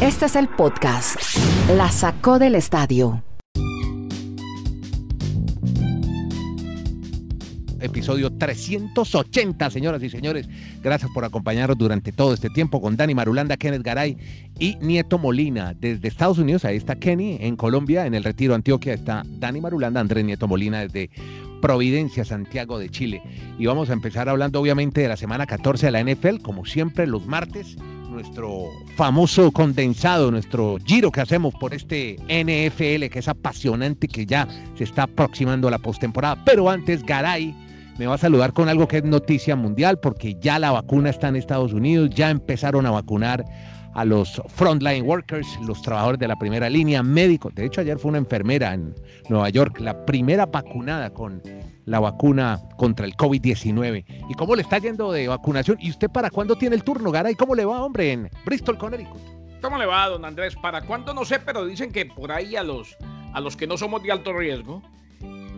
Este 0.00 0.26
es 0.26 0.36
el 0.36 0.48
podcast. 0.48 1.16
La 1.76 1.90
sacó 1.90 2.38
del 2.38 2.54
estadio. 2.54 3.22
episodio 7.80 8.30
380, 8.30 9.70
señoras 9.70 10.02
y 10.02 10.10
señores. 10.10 10.48
Gracias 10.82 11.10
por 11.12 11.24
acompañarnos 11.24 11.78
durante 11.78 12.12
todo 12.12 12.34
este 12.34 12.50
tiempo 12.50 12.80
con 12.80 12.96
Dani 12.96 13.14
Marulanda, 13.14 13.56
Kenneth 13.56 13.82
Garay 13.82 14.16
y 14.58 14.76
Nieto 14.80 15.18
Molina. 15.18 15.74
Desde 15.74 16.08
Estados 16.08 16.38
Unidos, 16.38 16.64
ahí 16.64 16.76
está 16.76 16.96
Kenny, 16.96 17.38
en 17.40 17.56
Colombia, 17.56 18.06
en 18.06 18.14
el 18.14 18.24
Retiro 18.24 18.54
Antioquia 18.54 18.94
está 18.94 19.22
Dani 19.26 19.60
Marulanda, 19.60 20.00
Andrés 20.00 20.24
Nieto 20.24 20.46
Molina 20.46 20.80
desde 20.80 21.10
Providencia, 21.60 22.24
Santiago 22.24 22.78
de 22.78 22.90
Chile. 22.90 23.22
Y 23.58 23.66
vamos 23.66 23.90
a 23.90 23.92
empezar 23.92 24.28
hablando 24.28 24.60
obviamente 24.60 25.00
de 25.00 25.08
la 25.08 25.16
semana 25.16 25.46
14 25.46 25.86
de 25.86 25.92
la 25.92 26.02
NFL, 26.02 26.42
como 26.42 26.64
siempre 26.64 27.06
los 27.06 27.26
martes, 27.26 27.76
nuestro 28.20 28.70
famoso 28.96 29.50
condensado, 29.50 30.30
nuestro 30.30 30.76
giro 30.84 31.10
que 31.10 31.22
hacemos 31.22 31.54
por 31.54 31.72
este 31.72 32.16
NFL 32.28 33.06
que 33.10 33.20
es 33.20 33.28
apasionante, 33.28 34.08
que 34.08 34.26
ya 34.26 34.46
se 34.76 34.84
está 34.84 35.04
aproximando 35.04 35.68
a 35.68 35.70
la 35.70 35.78
postemporada. 35.78 36.42
Pero 36.44 36.68
antes, 36.68 37.02
Garay 37.02 37.54
me 38.00 38.06
va 38.06 38.14
a 38.14 38.18
saludar 38.18 38.54
con 38.54 38.70
algo 38.70 38.88
que 38.88 38.96
es 38.96 39.04
noticia 39.04 39.56
mundial, 39.56 39.98
porque 40.00 40.34
ya 40.40 40.58
la 40.58 40.70
vacuna 40.70 41.10
está 41.10 41.28
en 41.28 41.36
Estados 41.36 41.74
Unidos, 41.74 42.08
ya 42.08 42.30
empezaron 42.30 42.86
a 42.86 42.90
vacunar 42.90 43.44
a 43.92 44.06
los 44.06 44.40
frontline 44.48 45.04
workers, 45.04 45.46
los 45.66 45.82
trabajadores 45.82 46.18
de 46.18 46.26
la 46.26 46.36
primera 46.36 46.70
línea, 46.70 47.02
médicos. 47.02 47.54
De 47.54 47.66
hecho, 47.66 47.82
ayer 47.82 47.98
fue 47.98 48.08
una 48.08 48.16
enfermera 48.16 48.72
en 48.72 48.94
Nueva 49.28 49.50
York, 49.50 49.80
la 49.80 50.06
primera 50.06 50.46
vacunada 50.46 51.10
con 51.10 51.42
la 51.84 52.00
vacuna 52.00 52.58
contra 52.78 53.04
el 53.04 53.14
COVID-19. 53.18 54.02
¿Y 54.30 54.32
cómo 54.32 54.56
le 54.56 54.62
está 54.62 54.78
yendo 54.78 55.12
de 55.12 55.28
vacunación? 55.28 55.76
¿Y 55.78 55.90
usted 55.90 56.08
para 56.08 56.30
cuándo 56.30 56.56
tiene 56.56 56.76
el 56.76 56.84
turno, 56.84 57.10
Garay? 57.10 57.34
¿Cómo 57.34 57.54
le 57.54 57.66
va, 57.66 57.82
hombre, 57.84 58.12
en 58.12 58.30
Bristol, 58.46 58.78
Connecticut? 58.78 59.20
¿Cómo 59.60 59.76
le 59.76 59.84
va, 59.84 60.08
don 60.08 60.24
Andrés? 60.24 60.56
¿Para 60.56 60.80
cuándo? 60.80 61.12
No 61.12 61.26
sé, 61.26 61.38
pero 61.38 61.66
dicen 61.66 61.92
que 61.92 62.06
por 62.06 62.32
ahí 62.32 62.56
a 62.56 62.62
los, 62.62 62.96
a 63.34 63.42
los 63.42 63.58
que 63.58 63.66
no 63.66 63.76
somos 63.76 64.02
de 64.02 64.10
alto 64.10 64.32
riesgo, 64.32 64.82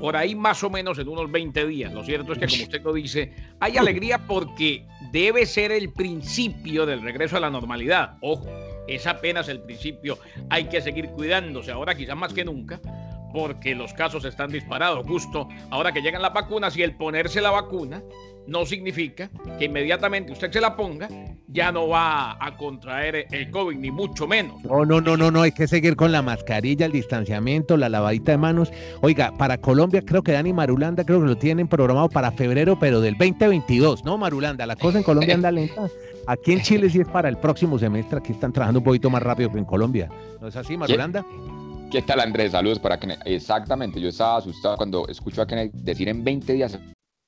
por 0.03 0.17
ahí 0.17 0.35
más 0.35 0.65
o 0.65 0.69
menos 0.69 0.99
en 0.99 1.07
unos 1.07 1.31
20 1.31 1.65
días. 1.65 1.93
Lo 1.93 2.03
cierto 2.03 2.33
es 2.33 2.39
que, 2.41 2.49
como 2.49 2.65
usted 2.65 2.83
lo 2.83 2.93
dice, 2.93 3.33
hay 3.61 3.77
alegría 3.77 4.27
porque 4.27 4.85
debe 5.13 5.47
ser 5.47 5.71
el 5.71 5.93
principio 5.93 6.87
del 6.87 7.03
regreso 7.03 7.37
a 7.37 7.41
la 7.41 7.51
normalidad. 7.51 8.17
Ojo, 8.21 8.51
es 8.89 9.07
apenas 9.07 9.49
el 9.49 9.61
principio. 9.61 10.19
Hay 10.51 10.65
que 10.65 10.81
seguir 10.81 11.07
cuidándose 11.11 11.71
ahora, 11.71 11.95
quizás 11.95 12.17
más 12.17 12.33
que 12.33 12.45
nunca, 12.45 12.81
porque 13.33 13.77
los 13.77 13.95
casos 13.95 14.25
están 14.25 14.51
disparados. 14.51 15.07
Justo 15.07 15.49
ahora 15.71 15.93
que 15.93 16.03
llegan 16.03 16.21
las 16.21 16.33
vacunas 16.33 16.77
y 16.77 16.83
el 16.83 16.97
ponerse 16.97 17.41
la 17.41 17.53
vacuna 17.53 18.03
no 18.47 18.67
significa 18.67 19.31
que 19.59 19.67
inmediatamente 19.67 20.33
usted 20.33 20.51
se 20.51 20.61
la 20.61 20.77
ponga, 20.77 21.09
ya 21.49 21.71
no 21.71 21.89
va 21.89 22.37
a 22.45 22.57
contraer 22.57 23.27
el 23.31 23.51
COVID, 23.51 23.77
ni 23.77 23.91
mucho 23.91 24.27
menos. 24.27 24.63
No, 24.65 24.85
no, 24.85 25.01
no, 25.01 25.17
no, 25.17 25.31
no, 25.31 25.43
hay 25.43 25.53
que 25.53 25.69
seguir 25.69 25.97
con 25.97 26.13
la 26.13 26.23
mascarilla, 26.23 26.87
el 26.87 26.93
distanciamiento, 26.93 27.77
la 27.77 27.89
lavadita 27.89 28.33
de 28.33 28.39
manos. 28.39 28.73
Oiga, 29.01 29.33
para 29.37 29.59
Colombia 29.59 30.03
creo 30.05 30.23
que 30.23 30.33
Dani 30.33 30.53
Marulanda 30.53 31.05
creo 31.05 31.21
que 31.21 31.27
lo 31.27 31.37
tienen 31.37 31.69
programado 31.69 32.09
para 32.09 32.33
febrero, 32.33 32.79
pero 32.79 33.01
del 33.01 33.17
2022, 33.17 34.05
¿no, 34.05 34.19
Marulanda? 34.19 34.67
La 34.67 34.77
cosa 34.77 34.99
en 34.99 35.05
Colombia 35.05 35.35
anda 35.35 35.51
lenta. 35.51 35.89
Aquí 36.27 36.53
en 36.53 36.63
Chile 36.63 36.89
sí 36.89 37.01
es 37.01 37.09
para 37.09 37.29
el 37.29 37.37
próximo 37.37 37.79
semestre, 37.79 38.19
aquí 38.19 38.33
están 38.33 38.53
trabajando 38.53 38.81
un 38.81 38.85
poquito 38.85 39.11
más 39.11 39.23
rápido 39.23 39.51
que 39.51 39.59
en 39.59 39.65
Colombia. 39.65 40.09
¿No 40.41 40.49
es 40.49 40.57
así, 40.57 40.77
Marulanda? 40.77 41.25
¿Qué, 41.91 42.01
tal, 42.01 42.21
Andrés? 42.21 42.53
Saludos 42.53 42.79
para 42.79 42.99
Kenneth. 42.99 43.21
Exactamente, 43.27 44.01
yo 44.01 44.09
estaba 44.09 44.39
asustado 44.39 44.77
cuando 44.77 45.07
escucho 45.09 45.43
a 45.43 45.47
Kenneth 45.47 45.73
decir 45.75 46.09
en 46.09 46.25
20 46.25 46.53
días 46.55 46.79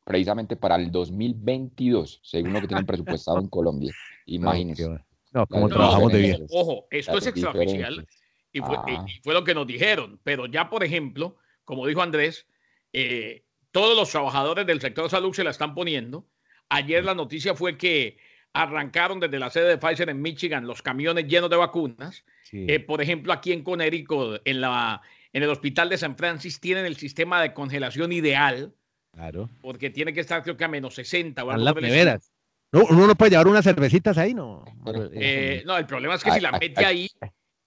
precisamente 0.04 0.56
para 0.56 0.76
el 0.76 0.90
2022, 0.90 2.20
según 2.22 2.52
lo 2.52 2.60
que 2.60 2.68
tienen 2.68 2.86
presupuestado 2.86 3.40
en 3.40 3.48
Colombia. 3.48 3.92
Imagínense. 4.26 4.88
No, 5.32 5.46
como 5.46 5.68
trabajamos 5.68 6.12
de 6.12 6.18
bien. 6.18 6.46
Ojo, 6.50 6.86
esto 6.90 7.18
es 7.18 7.26
extraoficial 7.26 8.06
y 8.52 8.60
fue, 8.60 8.76
ah. 8.76 9.06
y 9.08 9.20
fue, 9.22 9.34
lo 9.34 9.42
que 9.42 9.54
nos 9.54 9.66
dijeron, 9.66 10.20
pero 10.22 10.46
ya, 10.46 10.70
por 10.70 10.84
ejemplo, 10.84 11.36
como 11.64 11.86
dijo 11.86 12.02
Andrés, 12.02 12.46
eh, 12.92 13.44
todos 13.72 13.96
los 13.96 14.10
trabajadores 14.10 14.66
del 14.66 14.80
sector 14.80 15.10
salud 15.10 15.34
se 15.34 15.42
la 15.42 15.50
están 15.50 15.74
poniendo. 15.74 16.28
Ayer 16.68 17.04
la 17.04 17.16
noticia 17.16 17.56
fue 17.56 17.76
que 17.76 18.18
arrancaron 18.52 19.18
desde 19.18 19.40
la 19.40 19.50
sede 19.50 19.70
de 19.70 19.78
Pfizer 19.78 20.08
en 20.08 20.22
Michigan 20.22 20.68
los 20.68 20.82
camiones 20.82 21.26
llenos 21.26 21.50
de 21.50 21.56
vacunas. 21.56 22.24
Eh, 22.52 22.78
por 22.78 23.02
ejemplo, 23.02 23.32
aquí 23.32 23.52
en 23.52 23.64
Connecticut, 23.64 24.40
en, 24.44 24.60
la, 24.60 25.02
en 25.32 25.42
el 25.42 25.50
hospital 25.50 25.88
de 25.88 25.98
San 25.98 26.16
Francisco, 26.16 26.60
tienen 26.62 26.86
el 26.86 26.96
sistema 26.96 27.42
de 27.42 27.52
congelación 27.52 28.12
ideal 28.12 28.72
Claro. 29.14 29.48
Porque 29.62 29.90
tiene 29.90 30.12
que 30.12 30.20
estar, 30.20 30.42
creo 30.42 30.56
que 30.56 30.64
a 30.64 30.68
menos 30.68 30.94
60 30.94 31.44
o 31.44 31.50
algo 31.50 31.64
las 31.64 31.74
neveras. 31.76 32.32
No, 32.72 32.84
uno 32.90 33.06
no 33.06 33.14
puede 33.14 33.30
llevar 33.30 33.46
unas 33.46 33.64
cervecitas 33.64 34.18
ahí, 34.18 34.34
¿no? 34.34 34.64
Eh, 35.12 35.62
no, 35.64 35.76
el 35.76 35.86
problema 35.86 36.14
es 36.16 36.24
que 36.24 36.32
si 36.32 36.40
la 36.40 36.50
mete 36.50 36.84
ahí, 36.84 37.08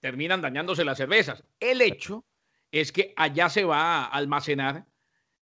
terminan 0.02 0.42
dañándose 0.42 0.84
las 0.84 0.98
cervezas. 0.98 1.44
El 1.60 1.82
hecho 1.82 2.26
es 2.72 2.92
que 2.92 3.14
allá 3.16 3.50
se 3.50 3.64
va 3.64 4.04
a 4.04 4.06
almacenar 4.06 4.86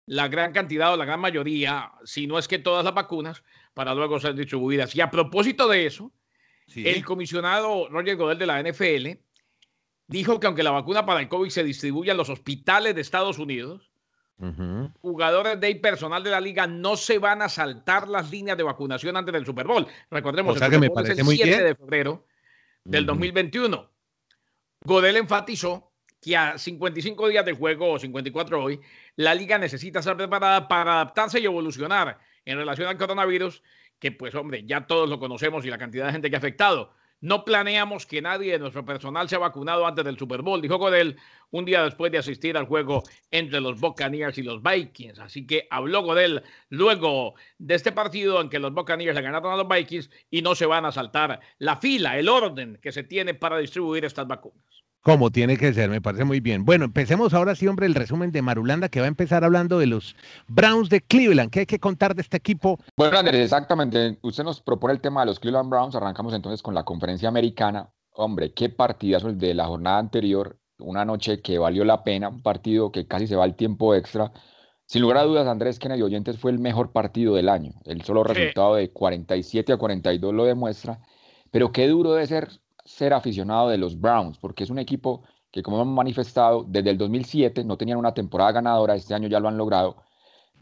la 0.06 0.28
gran 0.28 0.52
cantidad 0.52 0.92
o 0.92 0.96
la 0.98 1.06
gran 1.06 1.20
mayoría, 1.20 1.92
si 2.04 2.26
no 2.26 2.38
es 2.38 2.46
que 2.46 2.58
todas 2.58 2.84
las 2.84 2.92
vacunas, 2.92 3.42
para 3.72 3.94
luego 3.94 4.20
ser 4.20 4.34
distribuidas. 4.34 4.94
Y 4.94 5.00
a 5.00 5.10
propósito 5.10 5.66
de 5.66 5.86
eso, 5.86 6.12
el 6.74 7.04
comisionado 7.04 7.88
Roger 7.88 8.16
Godel 8.16 8.38
de 8.38 8.46
la 8.46 8.62
NFL 8.62 9.18
dijo 10.06 10.38
que 10.38 10.46
aunque 10.46 10.62
la 10.62 10.70
vacuna 10.70 11.06
para 11.06 11.20
el 11.20 11.28
COVID 11.28 11.48
se 11.48 11.64
distribuye 11.64 12.10
en 12.10 12.16
los 12.16 12.28
hospitales 12.28 12.94
de 12.94 13.00
Estados 13.00 13.38
Unidos, 13.38 13.90
Jugadores 15.00 15.60
de 15.60 15.74
personal 15.76 16.22
de 16.22 16.30
la 16.30 16.40
liga 16.40 16.66
no 16.66 16.96
se 16.96 17.18
van 17.18 17.40
a 17.42 17.48
saltar 17.48 18.08
las 18.08 18.30
líneas 18.30 18.56
de 18.56 18.64
vacunación 18.64 19.16
antes 19.16 19.32
del 19.32 19.46
Super 19.46 19.66
Bowl. 19.66 19.86
Recordemos, 20.10 20.58
que 20.58 20.78
me 20.78 20.90
parece 20.90 21.20
el 21.20 21.26
7 21.26 21.62
de 21.62 21.74
febrero 21.74 22.26
del 22.84 23.06
2021. 23.06 23.90
Godel 24.82 25.16
enfatizó 25.16 25.92
que 26.20 26.36
a 26.36 26.58
55 26.58 27.28
días 27.28 27.44
del 27.44 27.54
juego 27.54 27.92
o 27.92 27.98
54 27.98 28.62
hoy, 28.62 28.80
la 29.16 29.34
liga 29.34 29.58
necesita 29.58 30.00
estar 30.00 30.16
preparada 30.16 30.66
para 30.68 30.94
adaptarse 30.94 31.38
y 31.38 31.44
evolucionar 31.44 32.18
en 32.44 32.58
relación 32.58 32.88
al 32.88 32.96
coronavirus, 32.96 33.62
que 33.98 34.10
pues 34.10 34.34
hombre, 34.34 34.64
ya 34.64 34.86
todos 34.86 35.08
lo 35.08 35.18
conocemos 35.18 35.64
y 35.64 35.70
la 35.70 35.78
cantidad 35.78 36.06
de 36.06 36.12
gente 36.12 36.30
que 36.30 36.36
ha 36.36 36.38
afectado. 36.38 36.94
No 37.24 37.42
planeamos 37.42 38.04
que 38.04 38.20
nadie 38.20 38.52
de 38.52 38.58
nuestro 38.58 38.84
personal 38.84 39.30
sea 39.30 39.38
vacunado 39.38 39.86
antes 39.86 40.04
del 40.04 40.18
Super 40.18 40.42
Bowl, 40.42 40.60
dijo 40.60 40.76
Godel 40.76 41.16
un 41.52 41.64
día 41.64 41.82
después 41.82 42.12
de 42.12 42.18
asistir 42.18 42.54
al 42.54 42.66
juego 42.66 43.02
entre 43.30 43.62
los 43.62 43.80
Buccaneers 43.80 44.36
y 44.36 44.42
los 44.42 44.62
Vikings. 44.62 45.18
Así 45.20 45.46
que 45.46 45.66
habló 45.70 46.02
Godel 46.02 46.42
luego 46.68 47.34
de 47.56 47.76
este 47.76 47.92
partido 47.92 48.42
en 48.42 48.50
que 48.50 48.58
los 48.58 48.74
Buccaneers 48.74 49.14
le 49.14 49.22
ganaron 49.22 49.54
a 49.54 49.56
los 49.56 49.66
Vikings 49.66 50.10
y 50.30 50.42
no 50.42 50.54
se 50.54 50.66
van 50.66 50.84
a 50.84 50.92
saltar 50.92 51.40
la 51.56 51.76
fila, 51.76 52.18
el 52.18 52.28
orden 52.28 52.78
que 52.82 52.92
se 52.92 53.04
tiene 53.04 53.32
para 53.32 53.56
distribuir 53.56 54.04
estas 54.04 54.26
vacunas. 54.26 54.83
Como 55.04 55.30
tiene 55.30 55.58
que 55.58 55.74
ser, 55.74 55.90
me 55.90 56.00
parece 56.00 56.24
muy 56.24 56.40
bien. 56.40 56.64
Bueno, 56.64 56.86
empecemos 56.86 57.34
ahora 57.34 57.54
sí, 57.54 57.68
hombre, 57.68 57.84
el 57.84 57.94
resumen 57.94 58.30
de 58.32 58.40
Marulanda, 58.40 58.88
que 58.88 59.00
va 59.00 59.04
a 59.04 59.08
empezar 59.08 59.44
hablando 59.44 59.78
de 59.78 59.86
los 59.86 60.16
Browns 60.48 60.88
de 60.88 61.02
Cleveland. 61.02 61.50
¿Qué 61.50 61.60
hay 61.60 61.66
que 61.66 61.78
contar 61.78 62.14
de 62.14 62.22
este 62.22 62.38
equipo? 62.38 62.78
Bueno, 62.96 63.18
Andrés, 63.18 63.42
exactamente. 63.42 64.18
Usted 64.22 64.44
nos 64.44 64.62
propone 64.62 64.94
el 64.94 65.02
tema 65.02 65.20
de 65.20 65.26
los 65.26 65.38
Cleveland 65.38 65.68
Browns. 65.68 65.94
Arrancamos 65.94 66.32
entonces 66.32 66.62
con 66.62 66.74
la 66.74 66.84
conferencia 66.84 67.28
americana. 67.28 67.92
Hombre, 68.12 68.54
qué 68.54 68.70
partidazo 68.70 69.28
el 69.28 69.36
de 69.36 69.52
la 69.52 69.66
jornada 69.66 69.98
anterior. 69.98 70.58
Una 70.78 71.04
noche 71.04 71.42
que 71.42 71.58
valió 71.58 71.84
la 71.84 72.02
pena, 72.02 72.30
un 72.30 72.40
partido 72.40 72.90
que 72.90 73.06
casi 73.06 73.26
se 73.26 73.36
va 73.36 73.44
al 73.44 73.56
tiempo 73.56 73.94
extra. 73.94 74.32
Sin 74.86 75.02
lugar 75.02 75.18
a 75.18 75.24
dudas, 75.24 75.46
Andrés 75.46 75.78
Kennedy 75.78 76.00
Oyentes 76.00 76.38
fue 76.38 76.50
el 76.50 76.58
mejor 76.58 76.92
partido 76.92 77.34
del 77.34 77.50
año. 77.50 77.72
El 77.84 78.00
solo 78.04 78.24
resultado 78.24 78.76
de 78.76 78.90
47 78.90 79.70
a 79.70 79.76
42 79.76 80.32
lo 80.32 80.46
demuestra. 80.46 81.00
Pero 81.50 81.72
qué 81.72 81.88
duro 81.88 82.14
debe 82.14 82.26
ser 82.26 82.48
ser 82.84 83.14
aficionado 83.14 83.68
de 83.68 83.78
los 83.78 84.00
Browns, 84.00 84.38
porque 84.38 84.64
es 84.64 84.70
un 84.70 84.78
equipo 84.78 85.22
que, 85.50 85.62
como 85.62 85.80
hemos 85.80 85.94
manifestado, 85.94 86.64
desde 86.68 86.90
el 86.90 86.98
2007 86.98 87.64
no 87.64 87.76
tenían 87.76 87.98
una 87.98 88.14
temporada 88.14 88.52
ganadora, 88.52 88.94
este 88.94 89.14
año 89.14 89.28
ya 89.28 89.40
lo 89.40 89.48
han 89.48 89.56
logrado, 89.56 89.96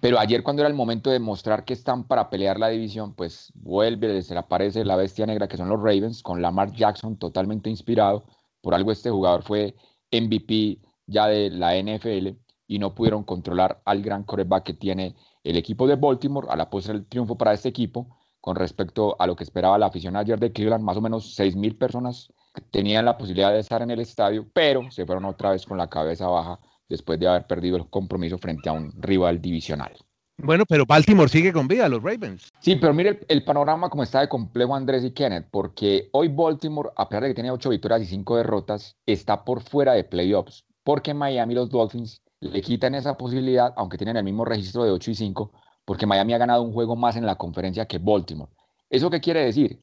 pero 0.00 0.18
ayer 0.18 0.42
cuando 0.42 0.62
era 0.62 0.68
el 0.68 0.74
momento 0.74 1.10
de 1.10 1.20
mostrar 1.20 1.64
que 1.64 1.72
están 1.74 2.08
para 2.08 2.28
pelear 2.28 2.58
la 2.58 2.68
división, 2.68 3.14
pues 3.14 3.52
vuelve, 3.54 4.20
se 4.22 4.34
le 4.34 4.40
aparece 4.40 4.84
la 4.84 4.96
bestia 4.96 5.26
negra 5.26 5.46
que 5.48 5.56
son 5.56 5.68
los 5.68 5.78
Ravens, 5.78 6.22
con 6.22 6.42
Lamar 6.42 6.72
Jackson 6.72 7.16
totalmente 7.16 7.70
inspirado, 7.70 8.24
por 8.60 8.74
algo 8.74 8.92
este 8.92 9.10
jugador 9.10 9.42
fue 9.44 9.76
MVP 10.10 10.80
ya 11.06 11.26
de 11.28 11.50
la 11.50 11.76
NFL 11.80 12.36
y 12.66 12.78
no 12.78 12.94
pudieron 12.94 13.22
controlar 13.24 13.80
al 13.84 14.02
gran 14.02 14.24
coreback 14.24 14.64
que 14.64 14.74
tiene 14.74 15.14
el 15.44 15.56
equipo 15.56 15.86
de 15.86 15.96
Baltimore, 15.96 16.48
a 16.50 16.56
la 16.56 16.68
postre 16.70 16.94
el 16.94 17.06
triunfo 17.06 17.36
para 17.36 17.52
este 17.52 17.68
equipo, 17.68 18.18
con 18.42 18.56
respecto 18.56 19.16
a 19.18 19.26
lo 19.26 19.36
que 19.36 19.44
esperaba 19.44 19.78
la 19.78 19.86
afición 19.86 20.16
ayer 20.16 20.38
de 20.38 20.52
Cleveland. 20.52 20.84
Más 20.84 20.96
o 20.96 21.00
menos 21.00 21.38
6.000 21.38 21.78
personas 21.78 22.30
tenían 22.70 23.04
la 23.04 23.16
posibilidad 23.16 23.52
de 23.52 23.60
estar 23.60 23.80
en 23.80 23.90
el 23.90 24.00
estadio, 24.00 24.46
pero 24.52 24.90
se 24.90 25.06
fueron 25.06 25.24
otra 25.24 25.52
vez 25.52 25.64
con 25.64 25.78
la 25.78 25.88
cabeza 25.88 26.26
baja 26.26 26.58
después 26.88 27.18
de 27.20 27.28
haber 27.28 27.46
perdido 27.46 27.76
el 27.76 27.88
compromiso 27.88 28.36
frente 28.38 28.68
a 28.68 28.72
un 28.72 28.92
rival 29.00 29.40
divisional. 29.40 29.92
Bueno, 30.38 30.64
pero 30.68 30.84
Baltimore 30.84 31.28
sigue 31.28 31.52
con 31.52 31.68
vida, 31.68 31.88
los 31.88 32.02
Ravens. 32.02 32.48
Sí, 32.58 32.74
pero 32.74 32.92
mire 32.92 33.20
el, 33.28 33.44
panorama 33.44 33.88
como 33.88 34.02
está 34.02 34.20
de 34.20 34.28
complejo 34.28 34.74
Andrés 34.74 35.04
y 35.04 35.12
Kenneth, 35.12 35.46
porque 35.52 36.08
hoy 36.10 36.26
Baltimore, 36.26 36.90
a 36.96 37.08
pesar 37.08 37.22
de 37.22 37.28
que 37.28 37.34
tiene 37.34 37.52
8 37.52 37.70
victorias 37.70 38.02
y 38.02 38.06
5 38.06 38.38
derrotas, 38.38 38.96
está 39.06 39.44
por 39.44 39.62
fuera 39.62 39.92
de 39.92 40.02
playoffs, 40.02 40.64
porque 40.82 41.14
Miami 41.14 41.54
los 41.54 41.70
Dolphins 41.70 42.20
le 42.40 42.60
quitan 42.60 42.96
esa 42.96 43.16
posibilidad, 43.16 43.72
aunque 43.76 43.96
tienen 43.96 44.16
el 44.16 44.24
mismo 44.24 44.44
registro 44.44 44.82
de 44.82 44.90
8 44.90 45.12
y 45.12 45.14
5, 45.14 45.52
porque 45.92 46.06
Miami 46.06 46.32
ha 46.32 46.38
ganado 46.38 46.62
un 46.62 46.72
juego 46.72 46.96
más 46.96 47.16
en 47.16 47.26
la 47.26 47.34
conferencia 47.34 47.84
que 47.84 47.98
Baltimore. 47.98 48.50
¿Eso 48.88 49.10
qué 49.10 49.20
quiere 49.20 49.44
decir? 49.44 49.82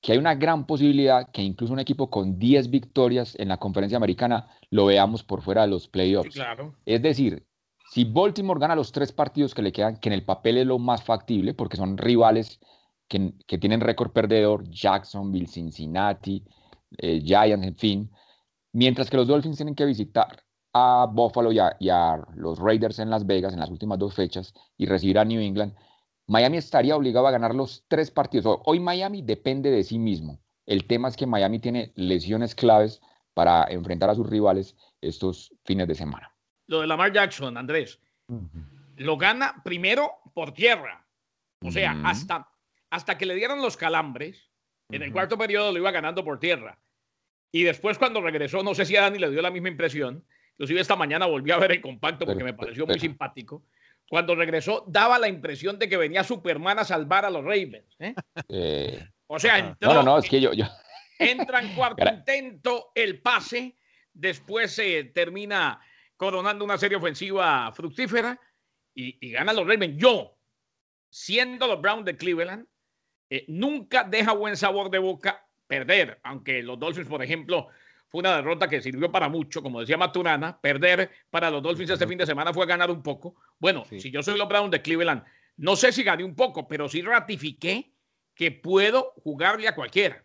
que 0.00 0.12
hay 0.12 0.16
una 0.16 0.34
gran 0.34 0.66
posibilidad 0.66 1.30
que 1.30 1.42
incluso 1.42 1.74
un 1.74 1.80
equipo 1.80 2.08
con 2.08 2.38
10 2.38 2.70
victorias 2.70 3.36
en 3.38 3.48
la 3.48 3.58
conferencia 3.58 3.98
americana 3.98 4.48
lo 4.70 4.86
veamos 4.86 5.22
por 5.22 5.42
fuera 5.42 5.60
de 5.60 5.68
los 5.68 5.86
playoffs. 5.86 6.32
claro. 6.32 6.74
Es 6.86 7.02
decir, 7.02 7.44
si 7.90 8.06
Baltimore 8.06 8.58
gana 8.58 8.74
los 8.74 8.90
tres 8.90 9.12
partidos 9.12 9.54
que 9.54 9.60
le 9.60 9.70
quedan, 9.70 9.98
que 9.98 10.08
en 10.08 10.14
el 10.14 10.24
papel 10.24 10.56
es 10.56 10.66
lo 10.66 10.78
más 10.78 11.02
factible, 11.02 11.52
porque 11.52 11.76
son 11.76 11.98
rivales 11.98 12.58
que, 13.06 13.34
que 13.46 13.58
tienen 13.58 13.82
récord 13.82 14.12
perdedor, 14.12 14.66
Jacksonville, 14.70 15.46
Cincinnati, 15.46 16.42
eh, 16.96 17.20
Giants, 17.22 17.66
en 17.66 17.76
fin, 17.76 18.10
mientras 18.72 19.10
que 19.10 19.18
los 19.18 19.28
Dolphins 19.28 19.58
tienen 19.58 19.74
que 19.74 19.84
visitar 19.84 20.42
a 20.72 21.06
Buffalo 21.10 21.52
y 21.52 21.58
a, 21.88 22.24
los 22.34 22.58
Raiders 22.58 22.98
en 22.98 23.10
Las 23.10 23.26
Vegas 23.26 23.52
en 23.52 23.60
las 23.60 23.70
últimas 23.70 23.98
dos 23.98 24.14
fechas 24.14 24.54
y 24.76 24.86
recibir 24.86 25.18
a 25.18 25.24
New 25.24 25.40
England, 25.40 25.74
Miami 26.26 26.58
estaría 26.58 26.96
obligado 26.96 27.26
a 27.26 27.32
ganar 27.32 27.54
los 27.54 27.84
tres 27.88 28.10
partidos. 28.10 28.60
Hoy 28.64 28.78
Miami 28.78 29.22
depende 29.22 29.70
de 29.70 29.82
sí 29.82 29.98
mismo. 29.98 30.40
El 30.66 30.86
tema 30.86 31.08
es 31.08 31.16
que 31.16 31.26
Miami 31.26 31.58
tiene 31.58 31.92
lesiones 31.96 32.54
claves 32.54 33.00
para 33.34 33.64
enfrentar 33.64 34.10
a 34.10 34.14
sus 34.14 34.28
rivales 34.28 34.76
estos 35.00 35.52
fines 35.64 35.88
de 35.88 35.94
semana. 35.94 36.32
Lo 36.66 36.80
de 36.80 36.86
Lamar 36.86 37.12
Jackson, 37.12 37.56
Andrés, 37.56 37.98
lo 38.96 39.16
gana 39.16 39.60
primero 39.64 40.12
por 40.34 40.52
tierra. 40.52 41.04
O 41.62 41.72
sea, 41.72 42.00
hasta, 42.04 42.48
hasta 42.90 43.18
que 43.18 43.26
le 43.26 43.34
dieron 43.34 43.60
los 43.60 43.76
calambres, 43.76 44.50
en 44.90 45.02
el 45.02 45.12
cuarto 45.12 45.36
periodo 45.36 45.72
lo 45.72 45.78
iba 45.78 45.90
ganando 45.90 46.24
por 46.24 46.38
tierra. 46.38 46.78
Y 47.52 47.64
después 47.64 47.98
cuando 47.98 48.20
regresó, 48.20 48.62
no 48.62 48.74
sé 48.74 48.84
si 48.84 48.96
a 48.96 49.02
Dani 49.02 49.18
le 49.18 49.30
dio 49.30 49.42
la 49.42 49.50
misma 49.50 49.68
impresión, 49.68 50.24
inclusive 50.60 50.82
esta 50.82 50.94
mañana 50.94 51.24
volví 51.24 51.50
a 51.52 51.56
ver 51.56 51.72
el 51.72 51.80
compacto 51.80 52.26
porque 52.26 52.44
me 52.44 52.52
pareció 52.52 52.86
muy 52.86 53.00
simpático. 53.00 53.64
Cuando 54.06 54.34
regresó, 54.34 54.84
daba 54.86 55.18
la 55.18 55.26
impresión 55.26 55.78
de 55.78 55.88
que 55.88 55.96
venía 55.96 56.22
Superman 56.22 56.78
a 56.78 56.84
salvar 56.84 57.24
a 57.24 57.30
los 57.30 57.42
Ravens. 57.42 57.96
¿eh? 57.98 58.14
Eh, 58.46 59.08
o 59.26 59.38
sea, 59.38 59.58
entró, 59.58 59.94
no, 59.94 60.02
no, 60.02 60.18
es 60.18 60.28
que 60.28 60.38
yo, 60.38 60.52
yo... 60.52 60.66
entra 61.18 61.62
en 61.62 61.74
cuarto 61.74 62.06
intento, 62.06 62.92
el 62.94 63.22
pase, 63.22 63.74
después 64.12 64.70
se 64.72 65.04
termina 65.04 65.80
coronando 66.18 66.62
una 66.62 66.76
serie 66.76 66.98
ofensiva 66.98 67.72
fructífera 67.72 68.38
y, 68.94 69.16
y 69.26 69.32
gana 69.32 69.54
los 69.54 69.66
Ravens. 69.66 69.96
Yo, 69.96 70.36
siendo 71.08 71.66
los 71.66 71.80
Browns 71.80 72.04
de 72.04 72.18
Cleveland, 72.18 72.66
eh, 73.30 73.46
nunca 73.48 74.04
deja 74.04 74.34
buen 74.34 74.58
sabor 74.58 74.90
de 74.90 74.98
boca 74.98 75.46
perder, 75.66 76.20
aunque 76.22 76.62
los 76.62 76.78
Dolphins, 76.78 77.08
por 77.08 77.22
ejemplo, 77.22 77.68
fue 78.10 78.20
una 78.20 78.36
derrota 78.36 78.68
que 78.68 78.82
sirvió 78.82 79.10
para 79.10 79.28
mucho, 79.28 79.62
como 79.62 79.80
decía 79.80 79.96
Maturana, 79.96 80.60
perder 80.60 81.10
para 81.30 81.50
los 81.50 81.62
Dolphins 81.62 81.90
este 81.90 82.08
fin 82.08 82.18
de 82.18 82.26
semana 82.26 82.52
fue 82.52 82.66
ganar 82.66 82.90
un 82.90 83.02
poco. 83.02 83.36
Bueno, 83.58 83.84
si 83.84 84.10
yo 84.10 84.22
soy 84.22 84.36
los 84.36 84.48
Browns 84.48 84.72
de 84.72 84.82
Cleveland, 84.82 85.22
no 85.56 85.76
sé 85.76 85.92
si 85.92 86.02
gané 86.02 86.24
un 86.24 86.34
poco, 86.34 86.66
pero 86.66 86.88
sí 86.88 87.02
ratifiqué 87.02 87.94
que 88.34 88.50
puedo 88.50 89.12
jugarle 89.22 89.68
a 89.68 89.74
cualquiera. 89.74 90.24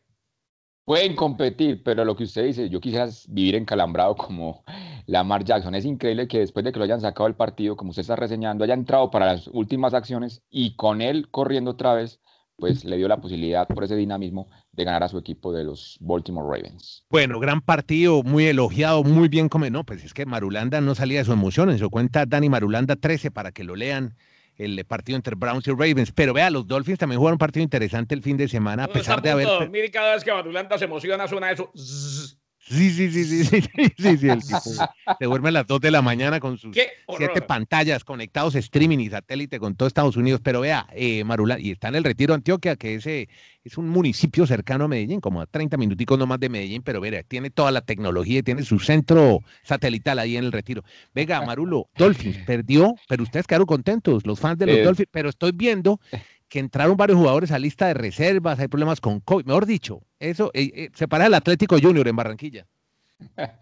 Pueden 0.83 1.15
competir, 1.15 1.83
pero 1.83 2.05
lo 2.05 2.15
que 2.15 2.23
usted 2.23 2.45
dice, 2.45 2.69
yo 2.69 2.79
quisiera 2.79 3.07
vivir 3.27 3.55
encalambrado 3.55 4.15
como 4.15 4.63
Lamar 5.05 5.43
Jackson. 5.43 5.75
Es 5.75 5.85
increíble 5.85 6.27
que 6.27 6.39
después 6.39 6.63
de 6.63 6.71
que 6.71 6.79
lo 6.79 6.85
hayan 6.85 7.01
sacado 7.01 7.25
del 7.25 7.35
partido, 7.35 7.75
como 7.75 7.89
usted 7.89 8.01
está 8.01 8.15
reseñando, 8.15 8.63
haya 8.63 8.73
entrado 8.73 9.11
para 9.11 9.27
las 9.27 9.47
últimas 9.47 9.93
acciones 9.93 10.43
y 10.49 10.75
con 10.75 11.01
él 11.01 11.29
corriendo 11.29 11.71
otra 11.71 11.93
vez, 11.93 12.21
pues 12.57 12.85
le 12.85 12.97
dio 12.97 13.07
la 13.07 13.17
posibilidad 13.17 13.67
por 13.67 13.83
ese 13.83 13.95
dinamismo 13.95 14.49
de 14.71 14.83
ganar 14.83 15.03
a 15.03 15.09
su 15.09 15.17
equipo 15.17 15.51
de 15.51 15.63
los 15.63 15.97
Baltimore 15.99 16.47
Ravens. 16.47 17.03
Bueno, 17.09 17.39
gran 17.39 17.61
partido, 17.61 18.23
muy 18.23 18.45
elogiado, 18.47 19.03
muy 19.03 19.27
bien 19.27 19.49
como 19.49 19.69
no, 19.69 19.83
pues 19.83 20.03
es 20.03 20.13
que 20.13 20.25
Marulanda 20.25 20.81
no 20.81 20.95
salía 20.95 21.19
de 21.19 21.25
su 21.25 21.33
emoción, 21.33 21.69
en 21.69 21.79
su 21.79 21.89
cuenta 21.89 22.25
Dani 22.25 22.49
Marulanda 22.49 22.95
13 22.95 23.31
para 23.31 23.51
que 23.51 23.63
lo 23.63 23.75
lean 23.75 24.15
el 24.57 24.83
partido 24.85 25.17
entre 25.17 25.35
Browns 25.35 25.67
y 25.67 25.71
Ravens, 25.71 26.13
pero 26.13 26.33
vea, 26.33 26.49
los 26.49 26.65
Dolphins 26.65 26.97
también 26.97 27.19
jugaron 27.19 27.35
un 27.35 27.39
partido 27.39 27.63
interesante 27.63 28.15
el 28.15 28.21
fin 28.21 28.37
de 28.37 28.47
semana 28.47 28.85
a 28.85 28.87
pesar 28.87 29.21
de 29.21 29.29
haber 29.29 29.69
Mire 29.69 29.91
cada 29.91 30.13
vez 30.13 30.23
que 30.23 30.31
Marulanda 30.31 30.77
se 30.77 30.85
emociona 30.85 31.27
suena 31.27 31.51
eso. 31.51 31.71
Sí, 32.67 32.89
sí, 32.89 33.11
sí, 33.11 33.25
sí, 33.25 33.43
sí, 33.45 33.61
sí, 33.95 34.17
sí, 34.17 34.29
el 34.29 34.41
tipo 34.41 34.59
se 35.19 35.25
duerme 35.25 35.49
a 35.49 35.51
las 35.51 35.67
2 35.67 35.79
de 35.81 35.91
la 35.91 36.01
mañana 36.01 36.39
con 36.39 36.57
sus 36.57 36.75
siete 37.15 37.41
pantallas 37.43 38.03
conectados, 38.03 38.55
streaming 38.55 38.97
y 38.97 39.09
satélite 39.09 39.59
con 39.59 39.75
todo 39.75 39.87
Estados 39.87 40.17
Unidos. 40.17 40.41
Pero 40.43 40.61
vea, 40.61 40.87
eh, 40.93 41.23
Marula, 41.23 41.59
y 41.59 41.71
está 41.71 41.89
en 41.89 41.95
el 41.95 42.03
Retiro 42.03 42.33
Antioquia, 42.33 42.75
que 42.75 42.95
ese 42.95 43.29
es 43.63 43.77
un 43.77 43.87
municipio 43.89 44.47
cercano 44.47 44.85
a 44.85 44.87
Medellín, 44.87 45.21
como 45.21 45.41
a 45.41 45.45
30 45.45 45.77
minuticos 45.77 46.17
nomás 46.17 46.39
de 46.39 46.49
Medellín, 46.49 46.81
pero 46.81 46.99
vea, 46.99 47.21
tiene 47.21 47.51
toda 47.51 47.71
la 47.71 47.81
tecnología 47.81 48.39
y 48.39 48.43
tiene 48.43 48.63
su 48.63 48.79
centro 48.79 49.41
satelital 49.61 50.17
ahí 50.17 50.35
en 50.35 50.45
el 50.45 50.51
Retiro. 50.51 50.83
Venga, 51.13 51.41
Marulo, 51.43 51.89
Dolphins 51.95 52.37
perdió, 52.47 52.95
pero 53.07 53.23
ustedes 53.23 53.45
quedaron 53.45 53.67
contentos, 53.67 54.25
los 54.25 54.39
fans 54.39 54.57
de 54.57 54.65
los 54.65 54.77
eh, 54.77 54.83
Dolphins, 54.83 55.09
pero 55.11 55.29
estoy 55.29 55.51
viendo 55.51 55.99
que 56.55 56.59
entraron 56.59 56.95
varios 56.95 57.17
jugadores 57.17 57.51
a 57.51 57.59
lista 57.59 57.87
de 57.87 57.95
reservas, 57.95 58.57
hay 58.57 58.69
problemas 58.69 59.01
con 59.01 59.19
COVID, 59.19 59.43
mejor 59.43 59.65
dicho, 59.65 60.03
eso 60.19 60.51
eh, 60.53 60.89
eh, 60.89 61.25
el 61.25 61.33
Atlético 61.33 61.75
Junior 61.81 62.07
en 62.07 62.15
Barranquilla. 62.15 62.65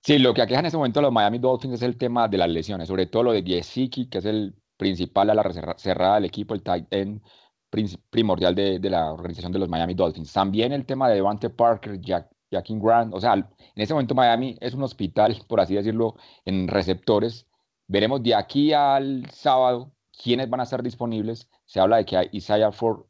Sí, 0.00 0.20
lo 0.20 0.32
que 0.32 0.40
aqueja 0.40 0.60
en 0.60 0.66
ese 0.66 0.76
momento 0.76 1.00
a 1.00 1.02
los 1.02 1.12
Miami 1.12 1.40
Dolphins 1.40 1.74
es 1.74 1.82
el 1.82 1.96
tema 1.96 2.28
de 2.28 2.38
las 2.38 2.48
lesiones, 2.48 2.86
sobre 2.86 3.06
todo 3.06 3.24
lo 3.24 3.32
de 3.32 3.42
Gesicki, 3.42 4.06
que 4.06 4.18
es 4.18 4.24
el 4.24 4.54
principal 4.76 5.30
a 5.30 5.34
la 5.34 5.74
cerrada 5.76 6.14
del 6.14 6.26
equipo, 6.26 6.54
el 6.54 6.62
tight 6.62 6.86
end 6.92 7.20
primordial 8.08 8.54
de, 8.54 8.78
la 8.88 9.12
organización 9.12 9.50
de 9.50 9.58
los 9.58 9.68
Miami 9.68 9.94
Dolphins. 9.94 10.32
También 10.32 10.70
el 10.72 10.86
tema 10.86 11.08
de 11.08 11.16
Devante 11.16 11.50
Parker, 11.50 12.00
Jack, 12.00 12.30
Jackie 12.52 12.78
Grant, 12.78 13.14
o 13.14 13.20
sea, 13.20 13.34
en 13.34 13.48
ese 13.74 13.94
momento 13.94 14.14
Miami 14.14 14.56
es 14.60 14.74
un 14.74 14.84
hospital, 14.84 15.36
por 15.48 15.58
así 15.58 15.74
decirlo, 15.74 16.14
en 16.44 16.68
receptores. 16.68 17.48
Veremos 17.88 18.22
de 18.22 18.36
aquí 18.36 18.72
al 18.72 19.28
sábado 19.32 19.95
quiénes 20.22 20.48
van 20.48 20.60
a 20.60 20.64
estar 20.64 20.82
disponibles. 20.82 21.48
Se 21.64 21.80
habla 21.80 21.98
de 21.98 22.04
que 22.04 22.28
Isaiah 22.32 22.72
Ford 22.72 23.04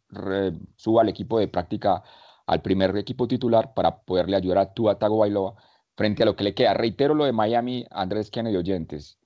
suba 0.76 1.02
al 1.02 1.08
equipo 1.08 1.38
de 1.38 1.48
práctica 1.48 2.02
al 2.46 2.62
primer 2.62 2.96
equipo 2.96 3.26
titular 3.26 3.74
para 3.74 4.02
poderle 4.02 4.36
ayudar 4.36 4.58
a 4.58 4.72
Tua 4.72 4.98
Tagovailoa 4.98 5.54
frente 5.96 6.22
a 6.22 6.26
lo 6.26 6.36
que 6.36 6.44
le 6.44 6.54
queda. 6.54 6.74
Reitero 6.74 7.14
lo 7.14 7.24
de 7.24 7.32
Miami, 7.32 7.86
Andrés 7.90 8.30
Kennedy 8.30 8.56
oyentes. 8.56 9.18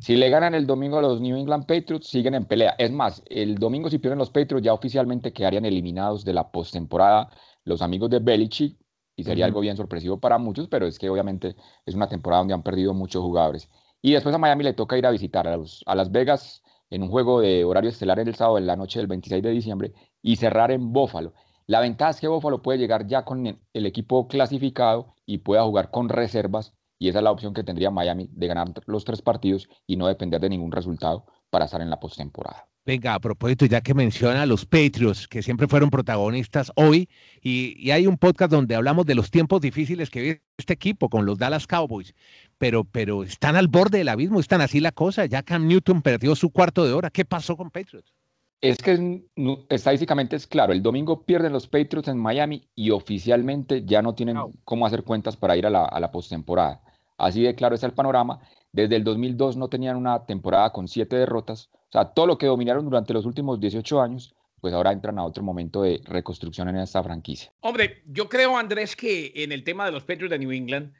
Si 0.00 0.16
le 0.16 0.28
ganan 0.28 0.54
el 0.54 0.66
domingo 0.66 0.98
a 0.98 1.02
los 1.02 1.22
New 1.22 1.36
England 1.36 1.64
Patriots, 1.66 2.08
siguen 2.08 2.34
en 2.34 2.44
pelea. 2.44 2.74
Es 2.78 2.90
más, 2.90 3.22
el 3.26 3.54
domingo 3.54 3.88
si 3.88 3.98
pierden 3.98 4.18
los 4.18 4.30
Patriots 4.30 4.62
ya 4.62 4.74
oficialmente 4.74 5.32
quedarían 5.32 5.64
eliminados 5.64 6.24
de 6.24 6.34
la 6.34 6.50
postemporada 6.50 7.30
los 7.64 7.80
amigos 7.80 8.10
de 8.10 8.18
Belichick 8.18 8.76
y 9.16 9.24
sería 9.24 9.46
algo 9.46 9.60
bien 9.60 9.76
sorpresivo 9.76 10.18
para 10.20 10.36
muchos, 10.36 10.68
pero 10.68 10.86
es 10.86 10.98
que 10.98 11.08
obviamente 11.08 11.56
es 11.86 11.94
una 11.94 12.08
temporada 12.08 12.40
donde 12.40 12.54
han 12.54 12.62
perdido 12.62 12.92
muchos 12.92 13.22
jugadores. 13.22 13.70
Y 14.02 14.12
después 14.12 14.34
a 14.34 14.38
Miami 14.38 14.64
le 14.64 14.74
toca 14.74 14.98
ir 14.98 15.06
a 15.06 15.10
visitar 15.10 15.48
a, 15.48 15.56
los, 15.56 15.82
a 15.86 15.94
Las 15.94 16.12
Vegas 16.12 16.62
en 16.94 17.02
un 17.02 17.08
juego 17.08 17.40
de 17.40 17.64
horario 17.64 17.90
estelar 17.90 18.20
el 18.20 18.34
sábado 18.36 18.58
en 18.58 18.66
la 18.66 18.76
noche 18.76 19.00
del 19.00 19.08
26 19.08 19.42
de 19.42 19.50
diciembre 19.50 19.92
y 20.22 20.36
cerrar 20.36 20.70
en 20.70 20.92
Buffalo. 20.92 21.34
La 21.66 21.80
ventaja 21.80 22.12
es 22.12 22.20
que 22.20 22.28
Buffalo 22.28 22.62
puede 22.62 22.78
llegar 22.78 23.06
ya 23.08 23.24
con 23.24 23.46
el 23.46 23.86
equipo 23.86 24.28
clasificado 24.28 25.14
y 25.26 25.38
pueda 25.38 25.64
jugar 25.64 25.90
con 25.90 26.08
reservas 26.08 26.72
y 26.98 27.08
esa 27.08 27.18
es 27.18 27.24
la 27.24 27.32
opción 27.32 27.52
que 27.52 27.64
tendría 27.64 27.90
Miami 27.90 28.28
de 28.32 28.46
ganar 28.46 28.68
los 28.86 29.04
tres 29.04 29.22
partidos 29.22 29.68
y 29.88 29.96
no 29.96 30.06
depender 30.06 30.40
de 30.40 30.50
ningún 30.50 30.70
resultado 30.70 31.26
para 31.50 31.64
estar 31.64 31.80
en 31.80 31.90
la 31.90 31.98
postemporada. 31.98 32.68
Venga, 32.86 33.14
a 33.14 33.18
propósito, 33.18 33.64
ya 33.64 33.80
que 33.80 33.94
menciona 33.94 34.42
a 34.42 34.46
los 34.46 34.66
Patriots, 34.66 35.26
que 35.26 35.42
siempre 35.42 35.66
fueron 35.66 35.88
protagonistas 35.88 36.70
hoy, 36.76 37.08
y, 37.40 37.74
y, 37.78 37.92
hay 37.92 38.06
un 38.06 38.18
podcast 38.18 38.52
donde 38.52 38.74
hablamos 38.74 39.06
de 39.06 39.14
los 39.14 39.30
tiempos 39.30 39.62
difíciles 39.62 40.10
que 40.10 40.20
vive 40.20 40.42
este 40.58 40.74
equipo 40.74 41.08
con 41.08 41.24
los 41.24 41.38
Dallas 41.38 41.66
Cowboys, 41.66 42.14
pero, 42.58 42.84
pero 42.84 43.22
están 43.22 43.56
al 43.56 43.68
borde 43.68 43.98
del 43.98 44.08
abismo, 44.08 44.40
están 44.40 44.60
así 44.60 44.80
la 44.80 44.92
cosa. 44.92 45.26
Ya 45.26 45.42
Cam 45.42 45.66
Newton 45.66 46.02
perdió 46.02 46.34
su 46.34 46.50
cuarto 46.50 46.84
de 46.84 46.92
hora. 46.92 47.10
¿Qué 47.10 47.24
pasó 47.24 47.56
con 47.56 47.70
Patriots? 47.70 48.12
Es 48.60 48.78
que 48.78 49.22
estadísticamente 49.68 50.36
es 50.36 50.46
claro, 50.46 50.72
el 50.72 50.82
domingo 50.82 51.24
pierden 51.24 51.52
los 51.52 51.66
Patriots 51.66 52.08
en 52.08 52.16
Miami 52.16 52.66
y 52.74 52.90
oficialmente 52.90 53.84
ya 53.84 54.00
no 54.00 54.14
tienen 54.14 54.38
cómo 54.64 54.86
hacer 54.86 55.02
cuentas 55.02 55.36
para 55.36 55.54
ir 55.56 55.66
a 55.66 55.70
la, 55.70 55.84
a 55.84 56.00
la 56.00 56.10
postemporada. 56.10 56.80
Así 57.18 57.42
de 57.42 57.54
claro 57.54 57.74
es 57.74 57.82
el 57.82 57.92
panorama. 57.92 58.40
Desde 58.72 58.96
el 58.96 59.04
2002 59.04 59.56
no 59.56 59.68
tenían 59.68 59.96
una 59.96 60.24
temporada 60.24 60.70
con 60.70 60.88
siete 60.88 61.16
derrotas. 61.16 61.68
O 61.72 61.92
sea, 61.92 62.06
todo 62.06 62.26
lo 62.26 62.38
que 62.38 62.46
dominaron 62.46 62.84
durante 62.86 63.12
los 63.12 63.26
últimos 63.26 63.60
18 63.60 64.00
años, 64.00 64.34
pues 64.60 64.72
ahora 64.72 64.92
entran 64.92 65.18
a 65.18 65.24
otro 65.24 65.42
momento 65.42 65.82
de 65.82 66.00
reconstrucción 66.04 66.68
en 66.70 66.78
esta 66.78 67.02
franquicia. 67.02 67.52
Hombre, 67.60 68.02
yo 68.06 68.28
creo, 68.30 68.56
Andrés, 68.56 68.96
que 68.96 69.30
en 69.36 69.52
el 69.52 69.62
tema 69.62 69.84
de 69.84 69.92
los 69.92 70.04
Patriots 70.04 70.30
de 70.30 70.38
New 70.38 70.52
England, 70.52 70.92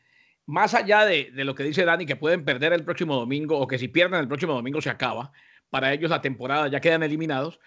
más 0.47 0.75
allá 0.75 1.05
de, 1.05 1.31
de 1.33 1.45
lo 1.45 1.55
que 1.55 1.65
dice 1.65 1.85
Dani, 1.85 2.07
que 2.07 2.17
pueden 2.17 2.45
perder 2.45 2.73
el 2.73 2.85
próximo 2.85 3.17
domingo 3.17 3.59
o 3.59 3.67
que 3.67 3.79
si 3.79 3.89
pierden 3.89 4.21
el 4.21 4.29
próximo 4.29 4.55
domingo 4.55 4.81
se 4.81 4.91
acaba, 4.91 5.33
para 5.71 5.93
ellos 5.93 6.11
la 6.11 6.21
temporada, 6.21 6.69
ya 6.69 6.81
quedan 6.81 7.03
eliminados. 7.03 7.59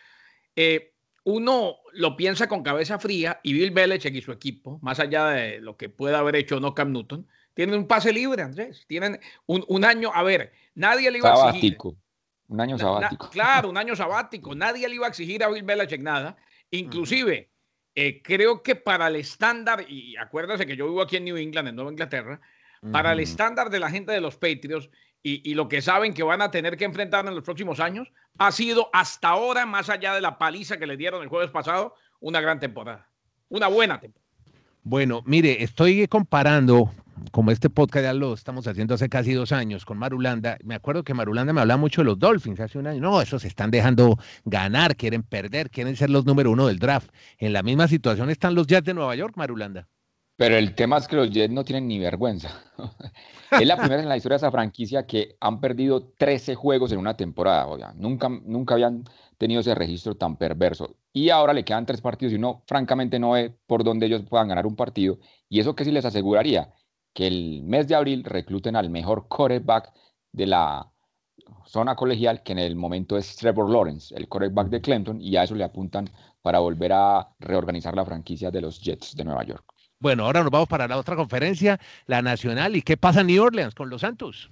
Eh, 0.55 0.93
uno 1.23 1.75
lo 1.91 2.15
piensa 2.15 2.47
con 2.47 2.63
cabeza 2.63 2.99
fría 2.99 3.41
y 3.43 3.51
Bill 3.51 3.71
Belichick 3.71 4.15
y 4.15 4.21
su 4.21 4.31
equipo, 4.31 4.79
más 4.81 4.99
allá 5.01 5.27
de 5.27 5.59
lo 5.59 5.75
que 5.75 5.89
pueda 5.89 6.19
haber 6.19 6.37
hecho 6.37 6.61
no 6.61 6.73
Cam 6.73 6.93
Newton, 6.93 7.27
tienen 7.53 7.75
un 7.75 7.85
pase 7.85 8.13
libre, 8.13 8.43
Andrés. 8.43 8.85
Tienen 8.87 9.19
un, 9.45 9.83
año, 9.83 10.11
a 10.13 10.23
ver, 10.23 10.53
nadie 10.75 11.11
le 11.11 11.17
iba 11.17 11.33
a 11.33 11.49
exigir. 11.49 11.77
Un 12.47 12.61
año 12.61 12.77
sabático. 12.77 13.29
claro, 13.29 13.69
un 13.69 13.77
año 13.77 13.93
sabático. 13.93 14.55
Nadie 14.55 14.87
le 14.87 14.95
iba 14.95 15.05
a 15.05 15.09
exigir 15.09 15.43
a 15.43 15.49
Bill 15.49 15.63
Belichick 15.63 16.01
nada. 16.01 16.37
Inclusive, 16.71 17.49
eh, 17.93 18.21
creo 18.21 18.63
que 18.63 18.75
para 18.75 19.07
el 19.07 19.17
estándar, 19.17 19.85
y 19.89 20.15
acuérdate 20.15 20.65
que 20.65 20.77
yo 20.77 20.85
vivo 20.85 21.01
aquí 21.01 21.17
en 21.17 21.25
New 21.25 21.35
England, 21.35 21.67
en 21.67 21.75
Nueva 21.75 21.91
Inglaterra, 21.91 22.39
para 22.91 23.13
el 23.13 23.19
estándar 23.19 23.69
de 23.69 23.79
la 23.79 23.89
gente 23.89 24.11
de 24.11 24.21
los 24.21 24.35
Patriots, 24.35 24.89
y, 25.23 25.55
lo 25.55 25.67
que 25.67 25.81
saben 25.81 26.13
que 26.13 26.23
van 26.23 26.41
a 26.41 26.51
tener 26.51 26.77
que 26.77 26.85
enfrentar 26.85 27.27
en 27.27 27.35
los 27.35 27.43
próximos 27.43 27.79
años, 27.79 28.07
ha 28.37 28.51
sido 28.51 28.89
hasta 28.93 29.29
ahora, 29.29 29.65
más 29.65 29.89
allá 29.89 30.13
de 30.13 30.21
la 30.21 30.37
paliza 30.37 30.77
que 30.77 30.87
le 30.87 30.95
dieron 30.95 31.21
el 31.21 31.27
jueves 31.27 31.51
pasado, 31.51 31.95
una 32.19 32.39
gran 32.39 32.59
temporada. 32.59 33.09
una 33.49 33.67
buena 33.67 33.99
temporada. 33.99 34.25
Bueno, 34.83 35.21
mire, 35.25 35.63
estoy 35.63 36.07
comparando, 36.07 36.91
como 37.31 37.51
este 37.51 37.69
podcast 37.69 38.03
ya 38.03 38.13
lo 38.13 38.33
estamos 38.33 38.67
haciendo 38.67 38.93
hace 38.93 39.09
casi 39.09 39.33
dos 39.33 39.51
años 39.51 39.83
con 39.83 39.97
Marulanda. 39.97 40.57
Me 40.63 40.75
acuerdo 40.75 41.03
que 41.03 41.13
Marulanda 41.13 41.51
me 41.51 41.59
hablaba 41.59 41.77
mucho 41.77 42.01
de 42.01 42.05
los 42.05 42.19
Dolphins 42.19 42.61
hace 42.61 42.77
un 42.77 42.87
año. 42.87 43.01
No, 43.01 43.21
esos 43.21 43.41
se 43.41 43.49
están 43.49 43.69
dejando 43.69 44.17
ganar, 44.45 44.95
quieren 44.95 45.23
perder, 45.23 45.69
quieren 45.69 45.97
ser 45.97 46.09
los 46.09 46.25
número 46.25 46.51
uno 46.51 46.67
del 46.67 46.79
draft. 46.79 47.09
En 47.37 47.51
la 47.51 47.63
misma 47.63 47.89
situación 47.89 48.29
están 48.29 48.55
los 48.55 48.65
Jets 48.67 48.85
de 48.85 48.93
Nueva 48.93 49.13
York, 49.15 49.33
Marulanda. 49.35 49.89
Pero 50.37 50.55
el 50.55 50.75
tema 50.75 50.97
es 50.97 51.07
que 51.07 51.15
los 51.15 51.31
Jets 51.31 51.51
no 51.51 51.65
tienen 51.65 51.87
ni 51.87 51.97
vergüenza. 51.97 52.49
es 53.51 53.67
la 53.67 53.75
primera 53.75 54.03
en 54.03 54.07
la 54.07 54.17
historia 54.17 54.35
de 54.35 54.45
esa 54.45 54.51
franquicia 54.51 55.07
que 55.07 55.35
han 55.39 55.59
perdido 55.59 56.13
13 56.17 56.53
juegos 56.53 56.91
en 56.91 56.99
una 56.99 57.17
temporada. 57.17 57.65
O 57.65 57.77
sea, 57.77 57.93
nunca, 57.95 58.29
nunca 58.29 58.75
habían 58.75 59.03
tenido 59.39 59.61
ese 59.61 59.73
registro 59.73 60.15
tan 60.15 60.37
perverso. 60.37 60.95
Y 61.11 61.31
ahora 61.31 61.53
le 61.53 61.65
quedan 61.65 61.87
tres 61.87 62.01
partidos 62.01 62.33
y 62.33 62.35
uno 62.35 62.63
francamente 62.67 63.17
no 63.17 63.31
ve 63.31 63.51
por 63.65 63.83
dónde 63.83 64.05
ellos 64.05 64.23
puedan 64.29 64.47
ganar 64.49 64.67
un 64.67 64.75
partido. 64.75 65.17
Y 65.49 65.59
eso 65.59 65.75
que 65.75 65.85
sí 65.85 65.91
les 65.91 66.05
aseguraría, 66.05 66.71
que 67.13 67.25
el 67.25 67.63
mes 67.63 67.87
de 67.87 67.95
abril 67.95 68.23
recluten 68.23 68.75
al 68.75 68.91
mejor 68.91 69.27
quarterback 69.27 69.91
de 70.31 70.45
la 70.45 70.91
zona 71.65 71.95
colegial, 71.95 72.43
que 72.43 72.51
en 72.51 72.59
el 72.59 72.75
momento 72.75 73.17
es 73.17 73.35
Trevor 73.37 73.69
Lawrence, 73.71 74.13
el 74.15 74.27
quarterback 74.29 74.69
de 74.69 74.81
Clemson, 74.81 75.19
y 75.21 75.35
a 75.35 75.43
eso 75.43 75.55
le 75.55 75.63
apuntan 75.63 76.09
para 76.43 76.59
volver 76.59 76.93
a 76.93 77.27
reorganizar 77.39 77.95
la 77.95 78.05
franquicia 78.05 78.51
de 78.51 78.61
los 78.61 78.79
Jets 78.81 79.15
de 79.15 79.23
Nueva 79.23 79.43
York. 79.43 79.76
Bueno, 79.99 80.25
ahora 80.25 80.43
nos 80.43 80.51
vamos 80.51 80.67
para 80.67 80.87
la 80.87 80.97
otra 80.97 81.15
conferencia, 81.15 81.79
la 82.05 82.21
nacional. 82.21 82.75
¿Y 82.75 82.83
qué 82.83 82.97
pasa 82.97 83.21
en 83.21 83.27
New 83.27 83.43
Orleans 83.43 83.73
con 83.73 83.89
los 83.89 84.01
Santos? 84.01 84.51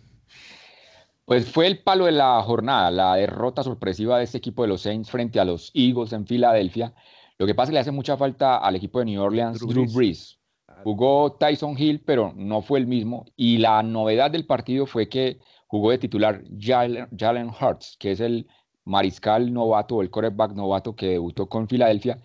Pues 1.25 1.51
fue 1.51 1.67
el 1.67 1.79
palo 1.79 2.05
de 2.05 2.13
la 2.13 2.41
jornada, 2.41 2.89
la 2.89 3.15
derrota 3.15 3.63
sorpresiva 3.63 4.17
de 4.17 4.23
este 4.23 4.39
equipo 4.39 4.63
de 4.63 4.69
los 4.69 4.81
Saints 4.81 5.09
frente 5.09 5.39
a 5.39 5.45
los 5.45 5.71
Eagles 5.75 6.13
en 6.13 6.25
Filadelfia. 6.25 6.93
Lo 7.37 7.45
que 7.45 7.53
pasa 7.53 7.65
es 7.65 7.69
que 7.69 7.73
le 7.73 7.79
hace 7.81 7.91
mucha 7.91 8.17
falta 8.17 8.57
al 8.57 8.75
equipo 8.75 8.99
de 8.99 9.05
New 9.05 9.21
Orleans, 9.21 9.59
Drew, 9.59 9.85
Brees. 9.93 10.39
Jugó 10.83 11.33
Tyson 11.33 11.75
Hill, 11.77 12.01
pero 12.05 12.33
no 12.35 12.61
fue 12.61 12.79
el 12.79 12.87
mismo. 12.87 13.25
Y 13.35 13.57
la 13.57 13.81
novedad 13.83 14.31
del 14.31 14.45
partido 14.45 14.85
fue 14.85 15.09
que 15.09 15.39
jugó 15.67 15.91
de 15.91 15.97
titular 15.99 16.43
Jalen 16.59 17.49
Hurts, 17.49 17.97
que 17.99 18.11
es 18.11 18.19
el 18.19 18.47
mariscal 18.83 19.51
novato, 19.51 20.01
el 20.01 20.09
quarterback 20.09 20.53
novato 20.53 20.95
que 20.95 21.07
debutó 21.07 21.47
con 21.47 21.67
Filadelfia 21.67 22.19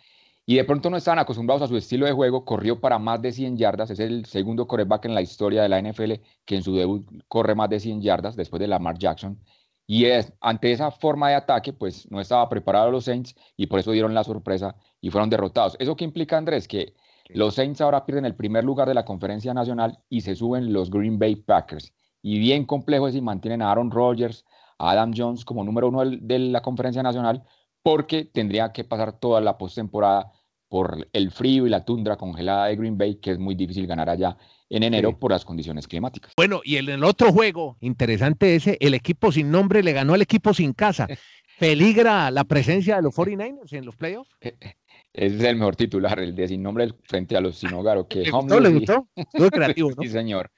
y 0.50 0.56
de 0.56 0.64
pronto 0.64 0.90
no 0.90 0.96
estaban 0.96 1.20
acostumbrados 1.20 1.62
a 1.62 1.68
su 1.68 1.76
estilo 1.76 2.06
de 2.06 2.12
juego, 2.12 2.44
corrió 2.44 2.80
para 2.80 2.98
más 2.98 3.22
de 3.22 3.30
100 3.30 3.56
yardas, 3.56 3.88
es 3.92 4.00
el 4.00 4.24
segundo 4.24 4.66
coreback 4.66 5.04
en 5.04 5.14
la 5.14 5.22
historia 5.22 5.62
de 5.62 5.68
la 5.68 5.80
NFL 5.80 6.14
que 6.44 6.56
en 6.56 6.64
su 6.64 6.74
debut 6.74 7.08
corre 7.28 7.54
más 7.54 7.70
de 7.70 7.78
100 7.78 8.02
yardas 8.02 8.34
después 8.34 8.58
de 8.58 8.66
Lamar 8.66 8.98
Jackson. 8.98 9.38
Y 9.86 10.06
es, 10.06 10.32
ante 10.40 10.72
esa 10.72 10.90
forma 10.90 11.28
de 11.28 11.36
ataque, 11.36 11.72
pues 11.72 12.10
no 12.10 12.20
estaba 12.20 12.48
preparado 12.48 12.90
los 12.90 13.04
Saints 13.04 13.36
y 13.56 13.68
por 13.68 13.78
eso 13.78 13.92
dieron 13.92 14.12
la 14.12 14.24
sorpresa 14.24 14.74
y 15.00 15.10
fueron 15.10 15.30
derrotados. 15.30 15.76
¿Eso 15.78 15.94
qué 15.94 16.02
implica, 16.02 16.36
Andrés? 16.36 16.66
Que 16.66 16.94
los 17.28 17.54
Saints 17.54 17.80
ahora 17.80 18.04
pierden 18.04 18.24
el 18.24 18.34
primer 18.34 18.64
lugar 18.64 18.88
de 18.88 18.94
la 18.94 19.04
conferencia 19.04 19.54
nacional 19.54 20.00
y 20.08 20.22
se 20.22 20.34
suben 20.34 20.72
los 20.72 20.90
Green 20.90 21.16
Bay 21.16 21.36
Packers. 21.36 21.92
Y 22.22 22.40
bien 22.40 22.66
complejo 22.66 23.06
es 23.06 23.14
si 23.14 23.20
mantienen 23.20 23.62
a 23.62 23.70
Aaron 23.70 23.92
Rodgers, 23.92 24.44
a 24.78 24.90
Adam 24.90 25.12
Jones 25.16 25.44
como 25.44 25.62
número 25.62 25.90
uno 25.90 26.04
de 26.04 26.38
la 26.40 26.60
conferencia 26.60 27.04
nacional, 27.04 27.44
porque 27.84 28.24
tendría 28.24 28.72
que 28.72 28.82
pasar 28.82 29.12
toda 29.12 29.40
la 29.40 29.56
postemporada 29.56 30.32
por 30.70 31.08
el 31.12 31.32
frío 31.32 31.66
y 31.66 31.68
la 31.68 31.84
tundra 31.84 32.16
congelada 32.16 32.66
de 32.66 32.76
Green 32.76 32.96
Bay, 32.96 33.16
que 33.16 33.32
es 33.32 33.38
muy 33.38 33.56
difícil 33.56 33.88
ganar 33.88 34.08
allá 34.08 34.36
en 34.70 34.84
enero 34.84 35.18
por 35.18 35.32
las 35.32 35.44
condiciones 35.44 35.88
climáticas. 35.88 36.32
Bueno, 36.36 36.60
y 36.64 36.76
en 36.76 36.88
el 36.88 37.02
otro 37.02 37.32
juego, 37.32 37.76
interesante 37.80 38.54
ese, 38.54 38.78
el 38.80 38.94
equipo 38.94 39.32
sin 39.32 39.50
nombre 39.50 39.82
le 39.82 39.92
ganó 39.92 40.14
al 40.14 40.22
equipo 40.22 40.54
sin 40.54 40.72
casa. 40.72 41.08
¿Peligra 41.58 42.30
la 42.30 42.44
presencia 42.44 42.96
de 42.96 43.02
los 43.02 43.14
49ers 43.14 43.72
en 43.72 43.84
los 43.84 43.96
playoffs? 43.96 44.30
Ese 45.12 45.36
es 45.36 45.42
el 45.42 45.56
mejor 45.56 45.74
titular, 45.74 46.20
el 46.20 46.36
de 46.36 46.46
sin 46.46 46.62
nombre 46.62 46.88
frente 47.02 47.36
a 47.36 47.40
los 47.40 47.58
sin 47.58 47.74
hogar. 47.74 47.98
¿o 47.98 48.06
¿Le 48.14 48.30
gustó? 48.30 48.60
¿Le 48.60 48.68
gustó? 48.70 49.08
Muy 49.34 49.50
creativo, 49.50 49.90
¿no? 49.90 50.02
sí, 50.02 50.08
señor. 50.08 50.52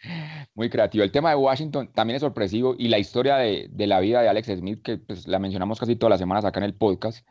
Muy 0.54 0.68
creativo. 0.68 1.02
El 1.04 1.10
tema 1.10 1.30
de 1.30 1.36
Washington 1.36 1.90
también 1.94 2.16
es 2.16 2.20
sorpresivo 2.20 2.76
y 2.78 2.88
la 2.88 2.98
historia 2.98 3.36
de, 3.36 3.68
de 3.70 3.86
la 3.86 3.98
vida 4.00 4.20
de 4.20 4.28
Alex 4.28 4.48
Smith, 4.48 4.82
que 4.82 4.98
pues, 4.98 5.26
la 5.26 5.38
mencionamos 5.38 5.80
casi 5.80 5.96
todas 5.96 6.10
las 6.10 6.20
semanas 6.20 6.44
acá 6.44 6.60
en 6.60 6.64
el 6.64 6.74
podcast, 6.74 7.26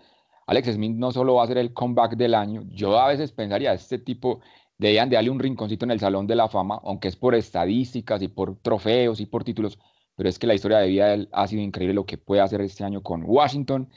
Alex 0.52 0.74
Smith 0.74 0.98
no 0.98 1.14
solo 1.14 1.36
va 1.36 1.46
a 1.46 1.48
ser 1.48 1.58
el 1.60 1.72
comeback 1.72 2.18
del 2.18 2.36
año, 2.36 2.66
yo 2.68 3.00
a 3.00 3.08
veces 3.08 3.32
pensaría, 3.32 3.72
este 3.72 3.98
tipo 4.00 4.42
debían 4.78 5.10
de 5.10 5.16
darle 5.16 5.30
un 5.30 5.40
rinconcito 5.40 5.86
en 5.86 5.92
el 5.92 6.00
Salón 6.02 6.28
de 6.28 6.36
la 6.36 6.50
Fama, 6.50 6.82
aunque 6.84 7.08
es 7.08 7.16
por 7.16 7.36
estadísticas 7.36 8.22
y 8.22 8.28
por 8.28 8.58
trofeos 8.58 9.22
y 9.22 9.28
por 9.28 9.46
títulos, 9.46 9.80
pero 10.14 10.28
es 10.28 10.38
que 10.38 10.48
la 10.48 10.54
historia 10.54 10.80
de 10.80 10.90
vida 10.90 11.08
de 11.08 11.14
él 11.14 11.30
ha 11.32 11.48
sido 11.48 11.62
increíble 11.62 11.94
lo 11.94 12.06
que 12.06 12.18
puede 12.18 12.42
hacer 12.42 12.60
este 12.60 12.84
año 12.84 13.02
con 13.02 13.24
Washington, 13.26 13.88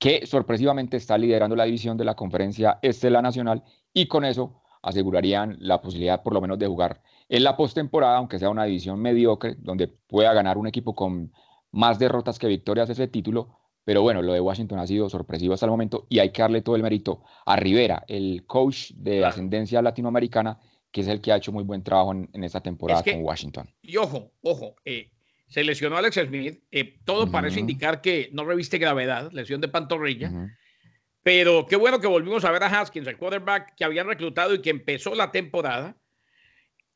que 0.00 0.26
sorpresivamente 0.26 0.96
está 0.96 1.16
liderando 1.16 1.54
la 1.54 1.66
división 1.66 1.96
de 1.96 2.04
la 2.04 2.16
conferencia 2.16 2.80
este 2.82 3.06
de 3.06 3.12
la 3.12 3.22
nacional 3.22 3.62
y 3.94 4.08
con 4.08 4.24
eso 4.24 4.60
asegurarían 4.82 5.56
la 5.60 5.80
posibilidad 5.80 6.24
por 6.24 6.34
lo 6.34 6.40
menos 6.40 6.58
de 6.58 6.66
jugar 6.66 7.00
en 7.28 7.44
la 7.44 7.56
postemporada, 7.56 8.16
aunque 8.16 8.40
sea 8.40 8.50
una 8.50 8.64
división 8.64 9.00
mediocre, 9.00 9.54
donde 9.56 9.86
pueda 9.86 10.32
ganar 10.32 10.58
un 10.58 10.66
equipo 10.66 10.96
con 10.96 11.32
más 11.70 12.00
derrotas 12.00 12.40
que 12.40 12.48
victorias 12.48 12.90
ese 12.90 13.06
título, 13.06 13.61
pero 13.84 14.02
bueno, 14.02 14.22
lo 14.22 14.32
de 14.32 14.40
Washington 14.40 14.78
ha 14.78 14.86
sido 14.86 15.08
sorpresivo 15.08 15.54
hasta 15.54 15.66
el 15.66 15.70
momento 15.70 16.06
y 16.08 16.20
hay 16.20 16.30
que 16.30 16.42
darle 16.42 16.62
todo 16.62 16.76
el 16.76 16.82
mérito 16.82 17.24
a 17.44 17.56
Rivera, 17.56 18.04
el 18.06 18.44
coach 18.46 18.92
de 18.94 19.24
ascendencia 19.24 19.82
latinoamericana, 19.82 20.60
que 20.90 21.00
es 21.00 21.08
el 21.08 21.20
que 21.20 21.32
ha 21.32 21.36
hecho 21.36 21.52
muy 21.52 21.64
buen 21.64 21.82
trabajo 21.82 22.12
en, 22.12 22.44
esta 22.44 22.60
temporada 22.60 23.02
con 23.02 23.24
Washington. 23.24 23.68
Y 23.82 23.96
ojo, 23.96 24.32
ojo, 24.42 24.76
eh, 24.84 25.10
se 25.48 25.64
lesionó 25.64 25.96
Alex 25.96 26.16
Smith. 26.26 26.62
Eh, 26.70 26.98
todo 27.04 27.30
parece 27.30 27.60
indicar 27.60 28.00
que 28.00 28.30
no 28.32 28.44
reviste 28.44 28.78
gravedad, 28.78 29.30
lesión 29.32 29.60
de 29.60 29.68
pantorrilla. 29.68 30.30
Pero 31.22 31.66
qué 31.66 31.76
bueno 31.76 32.00
que 32.00 32.06
volvimos 32.06 32.44
a 32.44 32.50
ver 32.50 32.62
a 32.62 32.80
Haskins, 32.80 33.06
el 33.06 33.16
quarterback 33.16 33.74
que 33.76 33.84
habían 33.84 34.06
reclutado 34.06 34.54
y 34.54 34.62
que 34.62 34.70
empezó 34.70 35.14
la 35.14 35.30
temporada 35.30 35.96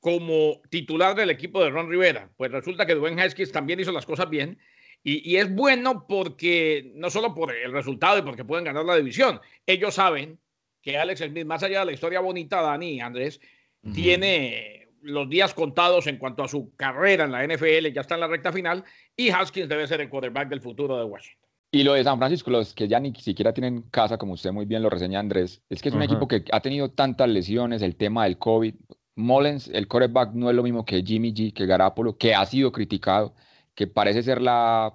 como 0.00 0.60
titular 0.70 1.14
del 1.14 1.30
equipo 1.30 1.62
de 1.62 1.70
Ron 1.70 1.90
Rivera. 1.90 2.30
Pues 2.36 2.50
resulta 2.50 2.86
que 2.86 2.94
Dwayne 2.94 3.20
Haskins 3.20 3.52
también 3.52 3.80
hizo 3.80 3.92
las 3.92 4.06
cosas 4.06 4.30
bien 4.30 4.58
y, 5.08 5.36
es 5.36 5.54
bueno 5.54 6.04
porque, 6.08 6.90
no 6.96 7.10
solo 7.10 7.32
por 7.32 7.54
el 7.54 7.70
resultado 7.70 8.18
y 8.18 8.22
porque 8.22 8.44
pueden 8.44 8.64
ganar 8.64 8.84
la 8.84 8.96
división, 8.96 9.40
ellos 9.64 9.94
saben 9.94 10.36
que 10.82 10.98
Alex 10.98 11.20
Smith, 11.20 11.46
más 11.46 11.62
allá 11.62 11.80
de 11.80 11.86
la 11.86 11.92
historia 11.92 12.18
bonita, 12.18 12.60
Dani 12.60 13.00
Andrés, 13.00 13.40
tiene 13.94 14.88
los 15.02 15.28
días 15.28 15.54
contados 15.54 16.08
en 16.08 16.16
cuanto 16.16 16.42
a 16.42 16.48
su 16.48 16.74
carrera 16.74 17.24
en 17.24 17.30
la 17.30 17.46
NFL, 17.46 17.92
ya 17.92 18.00
está 18.00 18.14
en 18.16 18.20
la 18.20 18.26
recta 18.26 18.52
final, 18.52 18.82
y 19.16 19.28
Haskins 19.28 19.68
debe 19.68 19.86
ser 19.86 20.00
el 20.00 20.08
quarterback 20.08 20.48
del 20.48 20.60
futuro 20.60 20.98
de 20.98 21.04
Washington. 21.04 21.48
Y 21.70 21.84
lo 21.84 21.92
de 21.92 22.02
San 22.02 22.18
Francisco, 22.18 22.50
los 22.50 22.74
que 22.74 22.88
ya 22.88 22.98
ni 22.98 23.14
siquiera 23.14 23.52
tienen 23.52 23.82
casa, 23.82 24.18
como 24.18 24.32
usted 24.32 24.50
muy 24.50 24.64
bien 24.64 24.82
lo 24.82 24.90
reseña 24.90 25.20
Andrés, 25.20 25.62
es 25.70 25.82
que 25.82 25.90
es 25.90 25.94
un 25.94 26.02
equipo 26.02 26.26
que 26.26 26.42
ha 26.50 26.60
tenido 26.60 26.90
tantas 26.90 27.28
lesiones, 27.28 27.80
el 27.82 27.94
tema 27.94 28.24
del 28.24 28.38
COVID. 28.38 28.74
Mullens, 29.14 29.68
el 29.68 29.86
quarterback, 29.86 30.32
no 30.32 30.50
es 30.50 30.56
lo 30.56 30.64
mismo 30.64 30.84
que 30.84 31.00
Jimmy 31.02 31.32
G, 31.32 31.52
que 31.52 31.64
Garapolo, 31.64 32.18
que 32.18 32.34
ha 32.34 32.44
sido 32.44 32.72
criticado 32.72 33.34
que 33.76 33.86
parece 33.86 34.24
ser 34.24 34.42
la, 34.42 34.92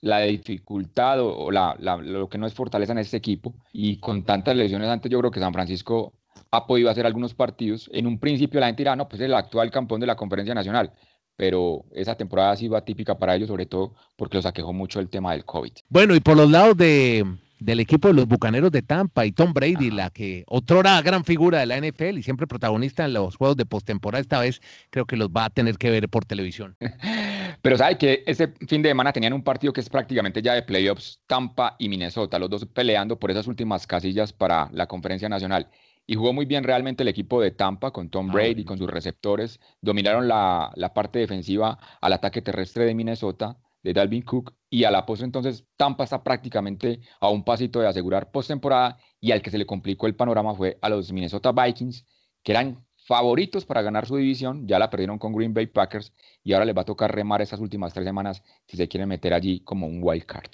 la 0.00 0.20
dificultad 0.20 1.20
o, 1.20 1.50
la, 1.52 1.76
lo 1.78 2.28
que 2.28 2.38
no 2.38 2.46
es 2.46 2.54
fortaleza 2.54 2.92
en 2.92 2.98
este 2.98 3.16
equipo. 3.16 3.54
Y 3.72 3.98
con 3.98 4.24
tantas 4.24 4.56
lesiones 4.56 4.88
antes, 4.88 5.10
yo 5.10 5.20
creo 5.20 5.30
que 5.30 5.38
San 5.38 5.52
Francisco 5.52 6.14
ha 6.50 6.66
podido 6.66 6.90
hacer 6.90 7.06
algunos 7.06 7.34
partidos. 7.34 7.88
En 7.92 8.06
un 8.06 8.18
principio 8.18 8.58
la 8.58 8.66
gente 8.66 8.82
dirá, 8.82 8.96
no, 8.96 9.08
pues 9.08 9.20
es 9.20 9.26
el 9.26 9.34
actual 9.34 9.70
campeón 9.70 10.00
de 10.00 10.06
la 10.06 10.16
conferencia 10.16 10.54
nacional. 10.54 10.92
Pero 11.36 11.84
esa 11.92 12.16
temporada 12.16 12.50
ha 12.50 12.56
sido 12.56 12.76
atípica 12.76 13.16
para 13.16 13.36
ellos, 13.36 13.48
sobre 13.48 13.66
todo 13.66 13.94
porque 14.16 14.36
los 14.36 14.46
aquejó 14.46 14.72
mucho 14.72 14.98
el 14.98 15.08
tema 15.08 15.32
del 15.32 15.44
COVID. 15.44 15.72
Bueno, 15.88 16.14
y 16.14 16.20
por 16.20 16.36
los 16.36 16.50
lados 16.50 16.76
de, 16.76 17.24
del 17.62 17.80
equipo 17.80 18.08
de 18.08 18.14
los 18.14 18.26
Bucaneros 18.26 18.70
de 18.70 18.82
Tampa 18.82 19.24
y 19.24 19.32
Tom 19.32 19.52
Brady, 19.52 19.90
la 19.90 20.10
que 20.10 20.44
otrora 20.46 21.00
gran 21.00 21.24
figura 21.24 21.60
de 21.60 21.66
la 21.66 21.78
NFL 21.78 22.18
y 22.18 22.22
siempre 22.22 22.46
protagonista 22.46 23.04
en 23.04 23.14
los 23.14 23.36
juegos 23.36 23.56
de 23.56 23.66
postemporada, 23.66 24.20
esta 24.20 24.40
vez 24.40 24.60
creo 24.90 25.06
que 25.06 25.16
los 25.16 25.28
va 25.28 25.46
a 25.46 25.50
tener 25.50 25.78
que 25.78 25.90
ver 25.90 26.08
por 26.08 26.24
televisión. 26.24 26.76
Pero 27.62 27.76
sabe 27.78 27.96
que 27.96 28.24
ese 28.26 28.48
fin 28.66 28.82
de 28.82 28.90
semana 28.90 29.12
tenían 29.12 29.32
un 29.32 29.44
partido 29.44 29.72
que 29.72 29.80
es 29.80 29.88
prácticamente 29.88 30.42
ya 30.42 30.54
de 30.54 30.62
playoffs, 30.62 31.22
Tampa 31.28 31.76
y 31.78 31.88
Minnesota, 31.88 32.38
los 32.40 32.50
dos 32.50 32.66
peleando 32.66 33.18
por 33.18 33.30
esas 33.30 33.46
últimas 33.46 33.86
casillas 33.86 34.32
para 34.32 34.68
la 34.72 34.88
conferencia 34.88 35.28
nacional. 35.28 35.70
Y 36.04 36.16
jugó 36.16 36.32
muy 36.32 36.44
bien 36.44 36.64
realmente 36.64 37.04
el 37.04 37.08
equipo 37.08 37.40
de 37.40 37.52
Tampa 37.52 37.92
con 37.92 38.10
Tom 38.10 38.30
ah, 38.30 38.32
Brady, 38.32 38.62
y 38.62 38.64
con 38.64 38.78
sus 38.78 38.90
receptores. 38.90 39.60
Dominaron 39.80 40.26
la, 40.26 40.72
la 40.74 40.92
parte 40.92 41.20
defensiva 41.20 41.78
al 42.00 42.12
ataque 42.12 42.42
terrestre 42.42 42.84
de 42.84 42.94
Minnesota 42.94 43.56
de 43.82 43.92
Dalvin 43.92 44.22
Cook 44.22 44.54
y 44.70 44.84
a 44.84 44.90
la 44.90 45.04
postre 45.04 45.26
entonces 45.26 45.64
Tampa 45.76 46.04
está 46.04 46.22
prácticamente 46.22 47.00
a 47.20 47.28
un 47.28 47.44
pasito 47.44 47.80
de 47.80 47.88
asegurar 47.88 48.30
postemporada 48.30 48.98
y 49.20 49.32
al 49.32 49.42
que 49.42 49.50
se 49.50 49.58
le 49.58 49.66
complicó 49.66 50.06
el 50.06 50.14
panorama 50.14 50.54
fue 50.54 50.78
a 50.80 50.88
los 50.88 51.12
Minnesota 51.12 51.52
Vikings 51.52 52.06
que 52.42 52.52
eran 52.52 52.84
favoritos 53.06 53.64
para 53.64 53.82
ganar 53.82 54.06
su 54.06 54.16
división, 54.16 54.66
ya 54.66 54.78
la 54.78 54.90
perdieron 54.90 55.18
con 55.18 55.32
Green 55.32 55.54
Bay 55.54 55.66
Packers 55.66 56.12
y 56.42 56.52
ahora 56.52 56.64
les 56.64 56.76
va 56.76 56.82
a 56.82 56.86
tocar 56.86 57.14
remar 57.14 57.42
esas 57.42 57.60
últimas 57.60 57.92
tres 57.92 58.06
semanas 58.06 58.42
si 58.66 58.76
se 58.76 58.88
quieren 58.88 59.08
meter 59.08 59.34
allí 59.34 59.60
como 59.60 59.86
un 59.86 60.00
wild 60.02 60.24
card. 60.24 60.50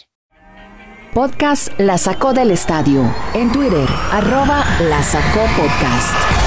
Podcast 1.14 1.78
La 1.80 1.98
Sacó 1.98 2.32
del 2.32 2.50
Estadio. 2.50 3.02
En 3.34 3.50
Twitter, 3.50 3.88
arroba 4.12 4.64
La 4.88 5.02
Sacó 5.02 5.40
Podcast. 5.56 6.38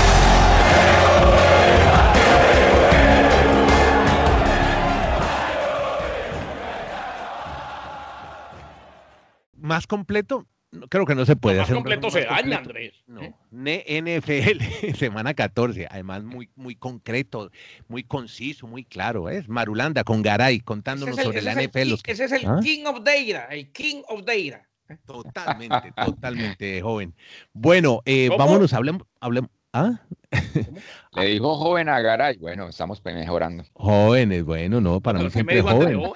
más 9.71 9.87
completo, 9.87 10.47
creo 10.89 11.05
que 11.05 11.15
no 11.15 11.25
se 11.25 11.35
puede 11.35 11.57
Más 11.57 11.65
hacer. 11.65 11.75
un 11.77 11.83
completo 11.83 12.07
resumen 12.09 12.23
se 12.23 12.29
daña. 12.29 12.57
Andrés. 12.57 12.93
No, 13.07 13.21
¿eh? 13.21 13.33
Ne- 13.51 13.83
NFL, 14.01 14.61
semana 14.97 15.33
14, 15.33 15.87
además 15.89 16.23
muy, 16.23 16.49
muy 16.55 16.75
concreto, 16.75 17.51
muy 17.87 18.03
conciso, 18.03 18.67
muy 18.67 18.83
claro. 18.83 19.29
Es 19.29 19.47
Marulanda 19.49 20.03
con 20.03 20.21
Garay 20.21 20.59
contándonos 20.61 21.15
es 21.17 21.19
el, 21.19 21.25
sobre 21.25 21.41
la 21.41 21.53
el 21.53 21.67
NFL. 21.69 21.89
los 21.89 22.03
que- 22.03 22.11
ese 22.13 22.25
es 22.25 22.31
el 22.31 22.45
¿Ah? 22.47 22.59
king 22.63 22.85
of 22.85 22.99
data, 23.03 23.45
el 23.51 23.71
king 23.71 24.01
of 24.07 24.23
data. 24.25 24.67
Totalmente, 25.05 25.93
totalmente 26.05 26.81
joven. 26.81 27.13
Bueno, 27.53 28.01
eh, 28.05 28.29
vámonos, 28.37 28.73
hablemos, 28.73 29.03
hablemos. 29.19 29.49
¿Ah? 29.73 30.01
Le 31.15 31.25
dijo 31.27 31.55
joven 31.55 31.87
a 31.87 32.01
Garay. 32.01 32.37
Bueno, 32.37 32.67
estamos 32.67 33.01
mejorando. 33.05 33.63
Jóvenes, 33.73 34.43
bueno, 34.43 34.81
no, 34.81 34.99
para 34.99 35.19
Pero 35.19 35.29
mí 35.29 35.33
¿qué 35.33 35.43
me 35.45 35.53
siempre 35.53 35.61
joven? 35.61 36.11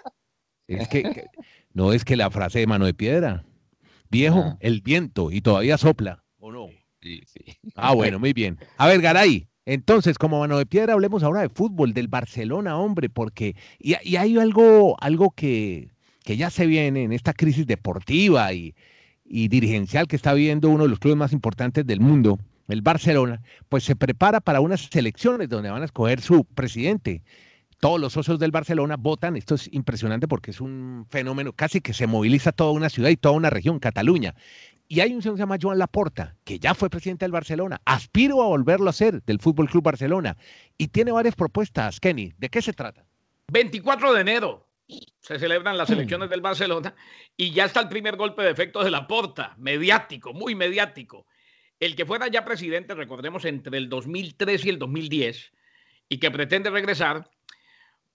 Es 0.68 0.88
que, 0.90 1.04
que- 1.04 1.26
no 1.74 1.94
es 1.94 2.04
que 2.04 2.18
la 2.18 2.30
frase 2.30 2.60
de 2.60 2.68
mano 2.68 2.86
de 2.86 2.94
piedra. 2.94 3.46
Viejo, 4.16 4.40
Ah. 4.46 4.58
el 4.60 4.82
viento 4.82 5.32
y 5.32 5.42
todavía 5.42 5.78
sopla, 5.78 6.24
¿o 6.40 6.52
no? 6.52 6.68
Sí, 7.02 7.22
sí. 7.28 7.40
Ah, 7.76 7.94
bueno, 7.94 8.20
muy 8.20 8.34
bien. 8.34 8.58
A 8.78 8.88
ver, 8.88 9.02
Garay, 9.02 9.48
entonces, 9.66 10.18
como 10.18 10.40
mano 10.40 10.58
de 10.58 10.66
piedra, 10.66 10.94
hablemos 10.94 11.24
ahora 11.24 11.42
de 11.42 11.50
fútbol, 11.50 11.94
del 11.94 12.08
Barcelona, 12.08 12.78
hombre, 12.78 13.10
porque 13.10 13.56
y, 13.80 13.96
y 14.04 14.16
hay 14.16 14.38
algo, 14.38 14.96
algo 15.02 15.32
que, 15.32 15.90
que 16.24 16.38
ya 16.38 16.50
se 16.50 16.66
viene 16.66 17.04
en 17.04 17.12
esta 17.12 17.34
crisis 17.34 17.66
deportiva 17.68 18.54
y, 18.54 18.74
y 19.24 19.48
dirigencial 19.48 20.08
que 20.08 20.16
está 20.16 20.34
viviendo 20.34 20.70
uno 20.70 20.84
de 20.84 20.90
los 20.90 21.00
clubes 21.00 21.18
más 21.18 21.34
importantes 21.34 21.86
del 21.86 22.00
mundo, 22.00 22.40
el 22.68 22.82
Barcelona, 22.82 23.42
pues 23.70 23.84
se 23.84 23.96
prepara 23.96 24.40
para 24.42 24.60
unas 24.62 24.90
elecciones 24.96 25.50
donde 25.50 25.70
van 25.70 25.82
a 25.82 25.86
escoger 25.86 26.22
su 26.22 26.44
presidente. 26.46 27.22
Todos 27.80 28.00
los 28.00 28.14
socios 28.14 28.40
del 28.40 28.52
Barcelona 28.52 28.96
votan, 28.98 29.36
esto 29.36 29.56
es 29.56 29.72
impresionante 29.74 30.28
porque 30.28 30.52
es 30.52 30.62
un 30.62 31.06
fenómeno 31.10 31.54
casi 31.54 31.82
que 31.82 31.94
se 31.94 32.08
moviliza 32.08 32.52
toda 32.52 32.72
una 32.72 32.90
ciudad 32.90 33.10
y 33.10 33.18
toda 33.18 33.36
una 33.36 33.50
región, 33.50 33.80
Cataluña. 33.80 34.36
Y 34.88 35.00
hay 35.00 35.14
un 35.14 35.22
señor 35.22 35.36
que 35.36 35.40
se 35.40 35.44
llama 35.44 35.58
Joan 35.60 35.80
Laporta, 35.80 36.36
que 36.44 36.60
ya 36.60 36.76
fue 36.76 36.90
presidente 36.90 37.26
del 37.26 37.32
Barcelona. 37.32 37.82
Aspiro 37.86 38.44
a 38.44 38.48
volverlo 38.48 38.90
a 38.90 38.94
ser 38.94 39.24
del 39.24 39.40
Fútbol 39.40 39.70
Club 39.70 39.84
Barcelona. 39.84 40.38
Y 40.78 40.90
tiene 40.90 41.12
varias 41.12 41.36
propuestas, 41.36 42.00
Kenny. 42.00 42.34
¿De 42.38 42.50
qué 42.50 42.62
se 42.62 42.74
trata? 42.74 43.04
24 43.52 44.14
de 44.14 44.22
enero 44.22 44.68
se 45.20 45.40
celebran 45.40 45.78
las 45.78 45.90
elecciones 45.90 46.30
del 46.30 46.42
Barcelona 46.42 46.94
y 47.36 47.52
ya 47.52 47.66
está 47.66 47.82
el 47.82 47.90
primer 47.90 48.16
golpe 48.16 48.44
de 48.44 48.52
efecto 48.52 48.84
de 48.84 48.92
la 48.92 49.08
porta, 49.08 49.56
mediático, 49.58 50.34
muy 50.34 50.54
mediático. 50.54 51.26
El 51.80 51.96
que 51.96 52.06
fuera 52.06 52.28
ya 52.28 52.46
presidente, 52.46 52.94
recordemos, 52.94 53.46
entre 53.46 53.78
el 53.78 53.90
2003 53.90 54.66
y 54.66 54.70
el 54.70 54.80
2010, 54.80 55.52
y 56.08 56.20
que 56.20 56.32
pretende 56.32 56.70
regresar, 56.70 57.30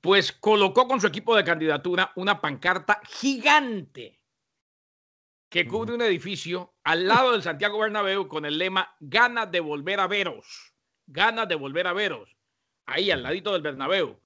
pues 0.01 0.33
colocó 0.33 0.89
con 0.89 1.01
su 1.01 1.07
equipo 1.07 1.37
de 1.37 1.45
candidatura 1.45 2.13
una 2.17 2.41
pancarta 2.41 3.01
gigante 3.05 4.21
que 5.51 5.67
cubre 5.67 5.95
un 5.95 6.03
edificio 6.03 6.75
al 6.85 7.09
lado 7.09 7.33
del 7.33 7.43
Santiago 7.43 7.81
Bernabéu 7.81 8.29
con 8.29 8.45
el 8.45 8.57
lema 8.57 8.95
ganas 9.01 9.51
de 9.51 9.61
volver 9.61 9.99
a 9.99 10.07
veros, 10.07 10.75
ganas 11.07 11.49
de 11.49 11.57
volver 11.57 11.89
a 11.89 11.93
veros, 11.93 12.37
ahí 12.87 13.11
al 13.11 13.23
ladito 13.23 13.53
del 13.53 13.63
Bernabéu. 13.63 14.21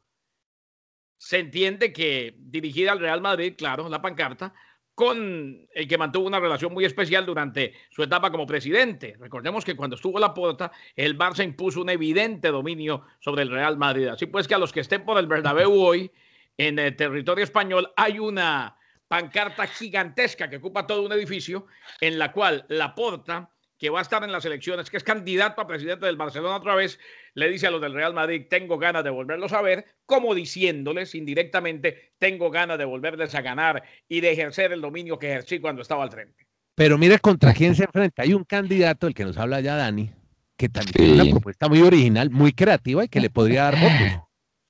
Se 1.16 1.38
entiende 1.38 1.92
que 1.92 2.34
dirigida 2.36 2.92
al 2.92 3.00
Real 3.00 3.22
Madrid, 3.22 3.54
claro, 3.56 3.88
la 3.88 4.02
pancarta, 4.02 4.54
con 4.94 5.66
el 5.74 5.88
que 5.88 5.98
mantuvo 5.98 6.26
una 6.26 6.38
relación 6.38 6.72
muy 6.72 6.84
especial 6.84 7.26
durante 7.26 7.74
su 7.90 8.02
etapa 8.02 8.30
como 8.30 8.46
presidente. 8.46 9.16
Recordemos 9.18 9.64
que 9.64 9.74
cuando 9.74 9.96
estuvo 9.96 10.18
la 10.18 10.32
porta, 10.32 10.70
el 10.94 11.18
Barça 11.18 11.44
impuso 11.44 11.80
un 11.80 11.90
evidente 11.90 12.48
dominio 12.48 13.02
sobre 13.18 13.42
el 13.42 13.50
Real 13.50 13.76
Madrid. 13.76 14.08
Así 14.08 14.26
pues 14.26 14.46
que 14.46 14.54
a 14.54 14.58
los 14.58 14.72
que 14.72 14.80
estén 14.80 15.04
por 15.04 15.18
el 15.18 15.26
Bernabéu 15.26 15.72
hoy, 15.80 16.10
en 16.56 16.78
el 16.78 16.94
territorio 16.94 17.42
español, 17.42 17.92
hay 17.96 18.20
una 18.20 18.76
pancarta 19.08 19.66
gigantesca 19.66 20.48
que 20.48 20.56
ocupa 20.56 20.86
todo 20.86 21.02
un 21.02 21.12
edificio, 21.12 21.66
en 22.00 22.18
la 22.18 22.32
cual 22.32 22.64
la 22.68 22.94
porta 22.94 23.50
que 23.84 23.90
va 23.90 23.98
a 23.98 24.02
estar 24.02 24.24
en 24.24 24.32
las 24.32 24.46
elecciones, 24.46 24.88
que 24.88 24.96
es 24.96 25.04
candidato 25.04 25.60
a 25.60 25.66
presidente 25.66 26.06
del 26.06 26.16
Barcelona 26.16 26.56
otra 26.56 26.74
vez, 26.74 26.98
le 27.34 27.50
dice 27.50 27.66
a 27.66 27.70
los 27.70 27.82
del 27.82 27.92
Real 27.92 28.14
Madrid, 28.14 28.46
tengo 28.48 28.78
ganas 28.78 29.04
de 29.04 29.10
volverlos 29.10 29.52
a 29.52 29.60
ver, 29.60 29.84
como 30.06 30.34
diciéndoles 30.34 31.14
indirectamente, 31.14 32.14
tengo 32.18 32.50
ganas 32.50 32.78
de 32.78 32.86
volverles 32.86 33.34
a 33.34 33.42
ganar 33.42 33.82
y 34.08 34.22
de 34.22 34.32
ejercer 34.32 34.72
el 34.72 34.80
dominio 34.80 35.18
que 35.18 35.30
ejercí 35.30 35.58
cuando 35.58 35.82
estaba 35.82 36.02
al 36.02 36.10
frente. 36.10 36.46
Pero 36.74 36.96
mire 36.96 37.18
contra 37.18 37.52
quién 37.52 37.74
se 37.74 37.84
enfrenta. 37.84 38.22
Hay 38.22 38.32
un 38.32 38.44
candidato, 38.44 39.06
el 39.06 39.12
que 39.12 39.26
nos 39.26 39.36
habla 39.36 39.60
ya 39.60 39.76
Dani, 39.76 40.10
que 40.56 40.70
también 40.70 40.94
tiene 40.94 41.20
una 41.20 41.30
propuesta 41.32 41.68
muy 41.68 41.82
original, 41.82 42.30
muy 42.30 42.52
creativa 42.52 43.04
y 43.04 43.08
que 43.08 43.20
le 43.20 43.28
podría 43.28 43.64
dar 43.64 43.78
votos. 43.78 44.22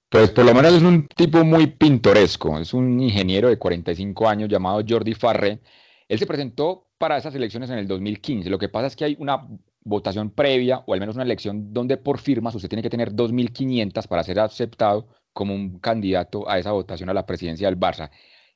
Pues 0.09 0.31
por 0.33 0.45
lo 0.45 0.55
menos 0.55 0.75
es 0.75 0.83
un 0.83 1.07
tipo 1.07 1.45
muy 1.45 1.69
pintoresco. 1.69 2.59
Es 2.59 2.75
un 2.75 2.99
ingeniero 2.99 3.49
de 3.49 3.59
45 3.59 4.29
años 4.29 4.49
llamado 4.49 4.83
Jordi 4.85 5.15
Farré. 5.15 5.61
Él 6.09 6.19
se 6.19 6.27
presentó 6.27 6.88
para 7.05 7.19
esas 7.19 7.35
elecciones 7.35 7.69
en 7.69 7.77
el 7.77 7.87
2015. 7.87 8.49
Lo 8.49 8.59
que 8.59 8.71
pasa 8.71 8.87
es 8.87 8.97
que 8.97 9.05
hay 9.05 9.14
una 9.19 9.47
votación 9.83 10.31
previa 10.31 10.83
o 10.87 10.95
al 10.95 11.01
menos 11.01 11.17
una 11.17 11.25
elección 11.25 11.71
donde 11.75 11.99
por 11.99 12.19
firmas 12.19 12.55
usted 12.55 12.71
tiene 12.71 12.83
que 12.83 12.88
tener 12.88 13.12
2.500 13.12 14.09
para 14.09 14.23
ser 14.23 14.40
aceptado 14.40 15.07
como 15.35 15.55
un 15.55 15.81
candidato 15.81 16.49
a 16.49 16.59
esa 16.59 16.73
votación 16.73 17.11
a 17.11 17.12
la 17.12 17.27
presidencia 17.27 17.69
del 17.69 17.79
Barça. 17.79 18.11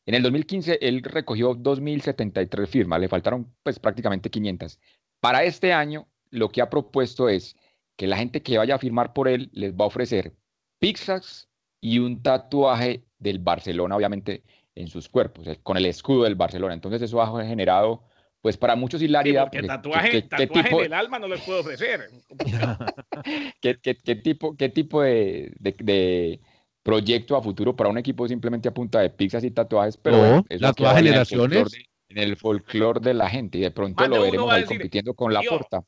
En 0.07 0.15
el 0.15 0.23
2015 0.23 0.79
él 0.81 1.03
recogió 1.03 1.55
2.073 1.57 2.67
firmas, 2.67 2.99
le 2.99 3.09
faltaron 3.11 3.55
pues 3.63 3.79
prácticamente 3.79 4.31
500. 4.31 4.81
Para 5.21 5.45
este 5.45 5.75
año 5.75 6.09
lo 6.31 6.49
que 6.49 6.63
ha 6.63 6.71
propuesto 6.71 7.29
es 7.29 7.55
que 7.97 8.07
la 8.07 8.17
gente 8.17 8.43
que 8.43 8.57
vaya 8.57 8.77
a 8.77 8.79
firmar 8.79 9.13
por 9.13 9.29
él 9.29 9.51
les 9.53 9.75
va 9.75 9.85
a 9.85 9.89
ofrecer 9.89 10.33
pizzas 10.79 11.51
y 11.83 11.99
un 11.99 12.23
tatuaje 12.23 13.05
del 13.19 13.41
Barcelona, 13.41 13.95
obviamente, 13.95 14.43
en 14.75 14.89
sus 14.89 15.07
cuerpos, 15.07 15.47
con 15.63 15.77
el 15.77 15.85
escudo 15.85 16.23
del 16.23 16.35
Barcelona. 16.35 16.73
Entonces 16.73 17.03
eso 17.03 17.21
ha 17.21 17.45
generado, 17.45 18.05
pues 18.41 18.57
para 18.57 18.77
muchos 18.77 19.01
Sí, 19.01 19.07
hilaridad. 19.07 19.45
porque 19.45 19.59
porque 19.59 19.69
tatuaje, 19.69 20.11
¿qué- 20.11 20.23
qué- 20.23 20.29
qué 20.29 20.47
tatuaje 20.47 20.69
tipo- 20.69 20.81
en 20.81 20.87
el 20.87 20.93
alma 20.95 21.19
no 21.19 21.29
les 21.29 21.41
puedo 21.43 21.61
ofrecer. 21.61 22.09
¿Qué, 23.61 23.77
qué- 23.83 23.97
qué 23.97 24.15
tipo, 24.17 24.57
qué 24.57 24.69
tipo 24.69 25.03
de, 25.03 25.53
de- 25.59 25.77
de 25.83 26.41
proyecto 26.83 27.37
a 27.37 27.43
futuro 27.43 27.75
para 27.77 27.91
un 27.91 27.99
equipo 27.99 28.27
simplemente 28.29 28.69
a 28.69 28.75
punta 28.75 29.01
de 29.01 29.11
pizzas 29.11 29.45
y 29.45 29.51
tatuajes? 29.51 29.97
Pero 29.97 30.17
No, 30.17 30.23
bueno, 30.23 30.45
eso 30.49 30.63
las 30.63 30.79
nuevas 30.79 30.97
generaciones. 30.99 31.59
folclore 31.59 31.79
de- 31.79 31.89
En 32.11 32.19
el 32.19 32.37
folclore 32.39 33.01
de 33.01 33.13
la 33.15 33.29
gente 33.29 33.59
y 33.59 33.61
de 33.61 33.71
pronto 33.71 34.07
lo 34.09 34.23
veremos 34.23 34.51
ahí 34.51 34.63
decir, 34.63 34.79
compitiendo 34.79 35.13
con 35.15 35.33
la 35.35 35.41
"Tío, 35.41 35.51
porta. 35.51 35.83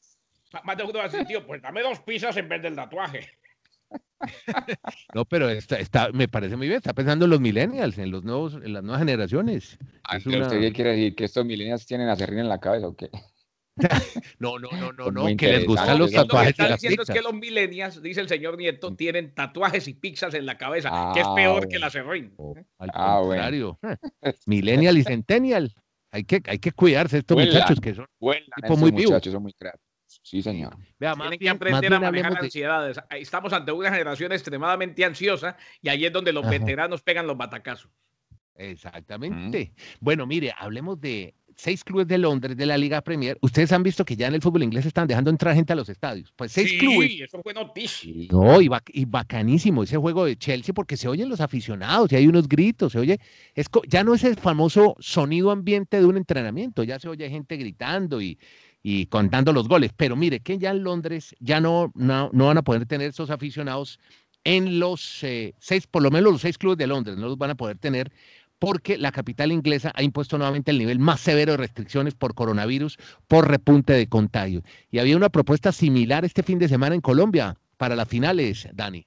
Más 0.64 0.76
de 0.76 0.82
uno 0.84 0.94
va 0.98 1.04
a 1.04 1.08
decir, 1.08 1.24
tío, 1.26 1.46
pues 1.46 1.62
dame 1.62 1.80
dos 1.80 2.00
pizzas 2.00 2.36
en 2.36 2.46
vez 2.48 2.60
del 2.60 2.74
tatuaje. 2.76 3.30
No, 5.14 5.24
pero 5.24 5.48
está, 5.48 5.76
está, 5.78 6.10
me 6.12 6.28
parece 6.28 6.56
muy 6.56 6.66
bien. 6.68 6.76
Está 6.78 6.92
pensando 6.92 7.24
en 7.24 7.30
los 7.30 7.40
millennials, 7.40 7.98
en 7.98 8.10
los 8.10 8.22
nuevos, 8.24 8.54
en 8.54 8.72
las 8.72 8.82
nuevas 8.82 9.00
generaciones. 9.00 9.78
Ah, 10.04 10.16
Es 10.18 10.26
una- 10.26 10.42
¿Usted 10.42 10.60
qué 10.60 10.72
quiere 10.72 10.90
decir? 10.90 11.14
¿Que 11.14 11.24
estos 11.24 11.44
millennials 11.44 11.86
tienen 11.86 12.08
a 12.08 12.16
serrín 12.16 12.40
en 12.40 12.48
la 12.48 12.60
cabeza 12.60 12.88
o 12.88 12.96
qué? 12.96 13.10
No, 14.38 14.58
no, 14.58 14.68
no, 14.72 14.92
no, 14.92 15.10
no, 15.10 15.36
que 15.36 15.52
les 15.52 15.64
gustan 15.66 15.98
los 15.98 16.00
Lo 16.00 16.06
que 16.10 16.16
Lo 16.16 16.22
que 16.22 16.28
tatuajes 16.28 16.50
está 16.50 16.72
diciendo 16.74 17.02
es 17.02 17.08
que 17.10 17.22
los 17.22 17.32
millennials, 17.32 18.02
dice 18.02 18.20
el 18.20 18.28
señor 18.28 18.58
Nieto, 18.58 18.94
tienen 18.94 19.34
tatuajes 19.34 19.88
y 19.88 19.94
pizzas 19.94 20.34
en 20.34 20.44
la 20.44 20.58
cabeza, 20.58 20.90
Ah, 20.92 21.12
que 21.14 21.20
es 21.20 21.28
peor 21.28 21.60
que 21.62 21.78
bueno. 21.78 21.86
la 21.86 21.90
serrín. 21.90 22.34
Al 22.78 22.90
Ah, 22.92 23.20
bueno. 23.20 23.28
contrario. 23.42 23.78
Millennial 24.46 24.98
y 24.98 25.02
Centennial. 25.04 25.72
Hay 26.12 26.24
que, 26.24 26.42
hay 26.46 26.58
que 26.58 26.72
cuidarse 26.72 27.18
estos 27.18 27.36
Vuelan. 27.36 27.54
muchachos 27.54 27.80
que 27.80 27.94
son. 27.94 28.06
Vuelan 28.18 28.44
Tipo 28.60 28.76
muy 28.76 28.92
muchachos, 28.92 29.32
son 29.32 29.42
muy 29.44 29.52
creativos. 29.54 29.86
Sí, 30.30 30.42
señor. 30.42 30.76
Vea, 31.00 31.16
más 31.16 31.28
Tienen 31.30 31.38
que 31.40 31.48
aprender 31.48 31.92
a 31.92 31.98
manejar 31.98 32.34
de- 32.34 32.38
ansiedades. 32.38 33.00
Estamos 33.18 33.52
ante 33.52 33.72
una 33.72 33.90
generación 33.90 34.30
extremadamente 34.30 35.04
ansiosa 35.04 35.56
y 35.82 35.88
ahí 35.88 36.04
es 36.04 36.12
donde 36.12 36.32
los 36.32 36.44
Ajá. 36.44 36.52
veteranos 36.52 37.02
pegan 37.02 37.26
los 37.26 37.36
batacazos. 37.36 37.90
Exactamente. 38.54 39.72
Bueno, 39.98 40.28
mire, 40.28 40.52
hablemos 40.56 41.00
de 41.00 41.34
seis 41.56 41.82
clubes 41.82 42.06
de 42.06 42.16
Londres 42.16 42.56
de 42.56 42.64
la 42.64 42.78
Liga 42.78 43.00
Premier. 43.00 43.38
Ustedes 43.42 43.72
han 43.72 43.82
visto 43.82 44.04
que 44.04 44.14
ya 44.14 44.28
en 44.28 44.34
el 44.34 44.40
fútbol 44.40 44.62
inglés 44.62 44.86
están 44.86 45.08
dejando 45.08 45.30
entrar 45.30 45.52
gente 45.56 45.72
a 45.72 45.76
los 45.76 45.88
estadios. 45.88 46.32
Pues 46.36 46.52
seis 46.52 46.70
sí, 46.70 46.78
clubes. 46.78 47.20
eso 47.22 47.40
fue 47.42 47.52
noticia. 47.52 48.14
No, 48.30 48.60
y, 48.60 48.68
bac- 48.68 48.88
y 48.92 49.06
bacanísimo 49.06 49.82
ese 49.82 49.96
juego 49.96 50.26
de 50.26 50.36
Chelsea 50.36 50.72
porque 50.72 50.96
se 50.96 51.08
oyen 51.08 51.28
los 51.28 51.40
aficionados 51.40 52.12
y 52.12 52.16
hay 52.16 52.28
unos 52.28 52.48
gritos, 52.48 52.92
se 52.92 53.00
oye, 53.00 53.18
es 53.54 53.66
ya 53.88 54.04
no 54.04 54.14
es 54.14 54.22
el 54.22 54.36
famoso 54.36 54.94
sonido 55.00 55.50
ambiente 55.50 55.98
de 55.98 56.06
un 56.06 56.16
entrenamiento, 56.16 56.84
ya 56.84 57.00
se 57.00 57.08
oye 57.08 57.28
gente 57.28 57.56
gritando 57.56 58.20
y, 58.22 58.38
y 58.82 59.06
contando 59.06 59.52
los 59.52 59.68
goles. 59.68 59.92
Pero 59.96 60.16
mire 60.16 60.40
que 60.40 60.58
ya 60.58 60.70
en 60.70 60.84
Londres 60.84 61.34
ya 61.40 61.60
no, 61.60 61.92
no, 61.94 62.30
no 62.32 62.46
van 62.46 62.58
a 62.58 62.62
poder 62.62 62.86
tener 62.86 63.10
esos 63.10 63.30
aficionados 63.30 63.98
en 64.44 64.78
los 64.78 65.22
eh, 65.22 65.54
seis, 65.58 65.86
por 65.86 66.02
lo 66.02 66.10
menos 66.10 66.32
los 66.32 66.40
seis 66.40 66.56
clubes 66.56 66.78
de 66.78 66.86
Londres, 66.86 67.16
no 67.16 67.28
los 67.28 67.38
van 67.38 67.50
a 67.50 67.54
poder 67.54 67.76
tener 67.78 68.10
porque 68.58 68.98
la 68.98 69.10
capital 69.10 69.52
inglesa 69.52 69.90
ha 69.94 70.02
impuesto 70.02 70.36
nuevamente 70.36 70.70
el 70.70 70.78
nivel 70.78 70.98
más 70.98 71.20
severo 71.20 71.52
de 71.52 71.58
restricciones 71.58 72.14
por 72.14 72.34
coronavirus, 72.34 72.98
por 73.26 73.48
repunte 73.48 73.94
de 73.94 74.06
contagio. 74.06 74.62
Y 74.90 74.98
había 74.98 75.16
una 75.16 75.30
propuesta 75.30 75.72
similar 75.72 76.24
este 76.24 76.42
fin 76.42 76.58
de 76.58 76.68
semana 76.68 76.94
en 76.94 77.00
Colombia 77.00 77.56
para 77.78 77.96
las 77.96 78.06
finales, 78.06 78.68
Dani. 78.74 79.06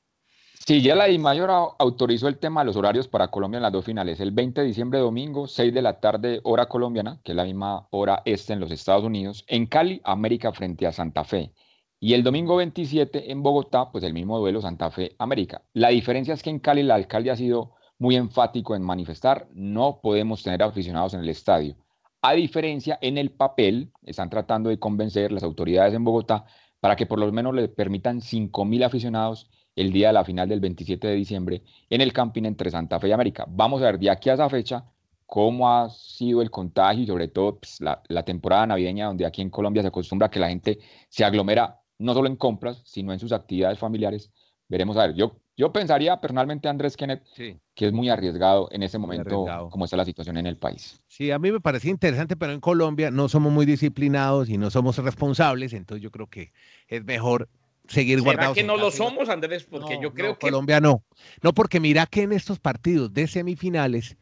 Sí, 0.66 0.82
ya 0.82 0.96
la 0.96 1.06
DIMAYOR 1.06 1.50
au- 1.50 1.76
autorizó 1.78 2.28
el 2.30 2.38
tema 2.40 2.62
de 2.62 2.66
los 2.68 2.78
horarios 2.78 3.08
para 3.10 3.28
Colombia 3.30 3.58
en 3.58 3.64
las 3.64 3.74
dos 3.74 3.84
finales. 3.84 4.20
El 4.22 4.32
20 4.32 4.62
de 4.62 4.68
diciembre, 4.68 5.00
domingo, 5.00 5.46
6 5.48 5.74
de 5.74 5.82
la 5.82 6.00
tarde, 6.00 6.40
hora 6.44 6.68
colombiana, 6.68 7.20
que 7.24 7.34
es 7.34 7.36
la 7.36 7.44
misma 7.44 7.88
hora 7.92 8.22
este 8.24 8.54
en 8.54 8.62
los 8.62 8.72
Estados 8.72 9.04
Unidos. 9.04 9.44
En 9.48 9.66
Cali, 9.66 10.00
América 10.06 10.54
frente 10.54 10.88
a 10.88 10.94
Santa 10.94 11.26
Fe. 11.26 11.52
Y 12.00 12.14
el 12.14 12.24
domingo 12.24 12.56
27 12.56 13.32
en 13.32 13.44
Bogotá, 13.44 13.92
pues 13.92 14.04
el 14.06 14.14
mismo 14.14 14.40
duelo 14.40 14.62
Santa 14.62 14.90
Fe-América. 14.90 15.64
La 15.74 15.90
diferencia 15.90 16.34
es 16.34 16.42
que 16.44 16.50
en 16.50 16.60
Cali 16.60 16.82
el 16.82 16.92
alcalde 16.92 17.32
ha 17.32 17.36
sido 17.36 17.72
muy 18.00 18.16
enfático 18.16 18.76
en 18.76 18.84
manifestar, 18.84 19.48
no 19.54 20.00
podemos 20.02 20.44
tener 20.44 20.64
aficionados 20.64 21.14
en 21.14 21.22
el 21.22 21.30
estadio. 21.30 21.76
A 22.22 22.34
diferencia, 22.34 22.98
en 23.02 23.18
el 23.18 23.32
papel, 23.32 23.92
están 24.04 24.30
tratando 24.30 24.70
de 24.70 24.80
convencer 24.80 25.32
las 25.34 25.44
autoridades 25.44 25.94
en 25.94 26.04
Bogotá 26.06 26.46
para 26.80 26.96
que 26.96 27.06
por 27.06 27.20
lo 27.20 27.30
menos 27.34 27.54
le 27.54 27.68
permitan 27.68 28.22
5.000 28.22 28.84
aficionados 28.86 29.50
el 29.76 29.92
día 29.92 30.08
de 30.08 30.14
la 30.14 30.24
final 30.24 30.48
del 30.48 30.60
27 30.60 31.08
de 31.08 31.16
diciembre 31.16 31.62
en 31.90 32.02
el 32.02 32.14
camping 32.14 32.44
entre 32.44 32.70
Santa 32.70 33.00
Fe 33.00 33.10
y 33.10 33.12
América. 33.12 33.46
Vamos 33.48 33.82
a 33.82 33.86
ver 33.86 34.00
de 34.00 34.10
aquí 34.10 34.30
a 34.30 34.34
esa 34.34 34.50
fecha 34.50 34.86
cómo 35.26 35.70
ha 35.70 35.90
sido 35.90 36.42
el 36.42 36.52
contagio 36.52 37.04
y 37.04 37.08
sobre 37.08 37.28
todo 37.28 37.58
pues, 37.60 37.82
la, 37.82 38.02
la, 38.08 38.24
temporada 38.24 38.68
navideña 38.68 39.08
donde 39.08 39.26
aquí 39.26 39.42
en 39.42 39.50
Colombia 39.50 39.82
se 39.82 39.88
acostumbra 39.88 40.28
a 40.28 40.30
que 40.30 40.40
la 40.40 40.50
gente 40.50 40.80
se 41.10 41.26
aglomera 41.26 41.80
no 41.98 42.14
solo 42.14 42.28
en 42.28 42.36
compras, 42.36 42.82
sino 42.86 43.14
en 43.14 43.20
sus 43.20 43.32
actividades 43.32 43.80
familiares. 43.80 44.32
Veremos 44.68 44.98
a 44.98 45.08
ver, 45.08 45.16
yo, 45.16 45.36
yo 45.56 45.72
pensaría 45.72 46.20
personalmente, 46.20 46.68
Andrés 46.68 46.98
Kenneth, 46.98 47.24
que 47.36 47.88
es 47.88 47.94
muy 47.94 48.10
arriesgado 48.10 48.68
en 48.72 48.84
ese 48.84 48.98
momento 48.98 49.46
como 49.70 49.86
está 49.86 49.98
la 49.98 50.06
situación 50.06 50.38
en 50.38 50.48
el 50.48 50.58
país. 50.58 51.02
Sí, 51.08 51.32
a 51.32 51.40
mí 51.40 51.52
me 51.52 51.60
parecía 51.60 51.92
interesante, 51.92 52.36
pero 52.36 52.54
en 52.54 52.60
Colombia 52.60 53.12
no 53.12 53.30
somos 53.30 53.52
muy 53.52 53.66
disciplinados 53.66 54.50
y 54.50 54.58
no 54.58 54.70
somos 54.70 54.98
responsables, 54.98 55.74
entonces 55.74 56.04
yo 56.04 56.12
creo 56.12 56.28
que 56.28 56.52
es 56.88 57.04
mejor 57.04 57.50
seguir 57.88 58.22
¿Será 58.22 58.54
que 58.54 58.64
no 58.64 58.78
lo 58.78 58.92
somos, 58.92 59.30
Andrés? 59.30 59.64
Porque 59.64 60.00
yo 60.02 60.14
creo 60.14 60.38
que... 60.38 60.48
Colombia 60.48 60.80
no. 60.80 61.04
No, 61.42 61.54
porque 61.54 61.80
mira 61.80 62.06
que 62.06 62.24
en 62.24 62.32
estos 62.32 62.60
partidos 62.60 63.14
de 63.14 63.28
semifinales 63.28 64.18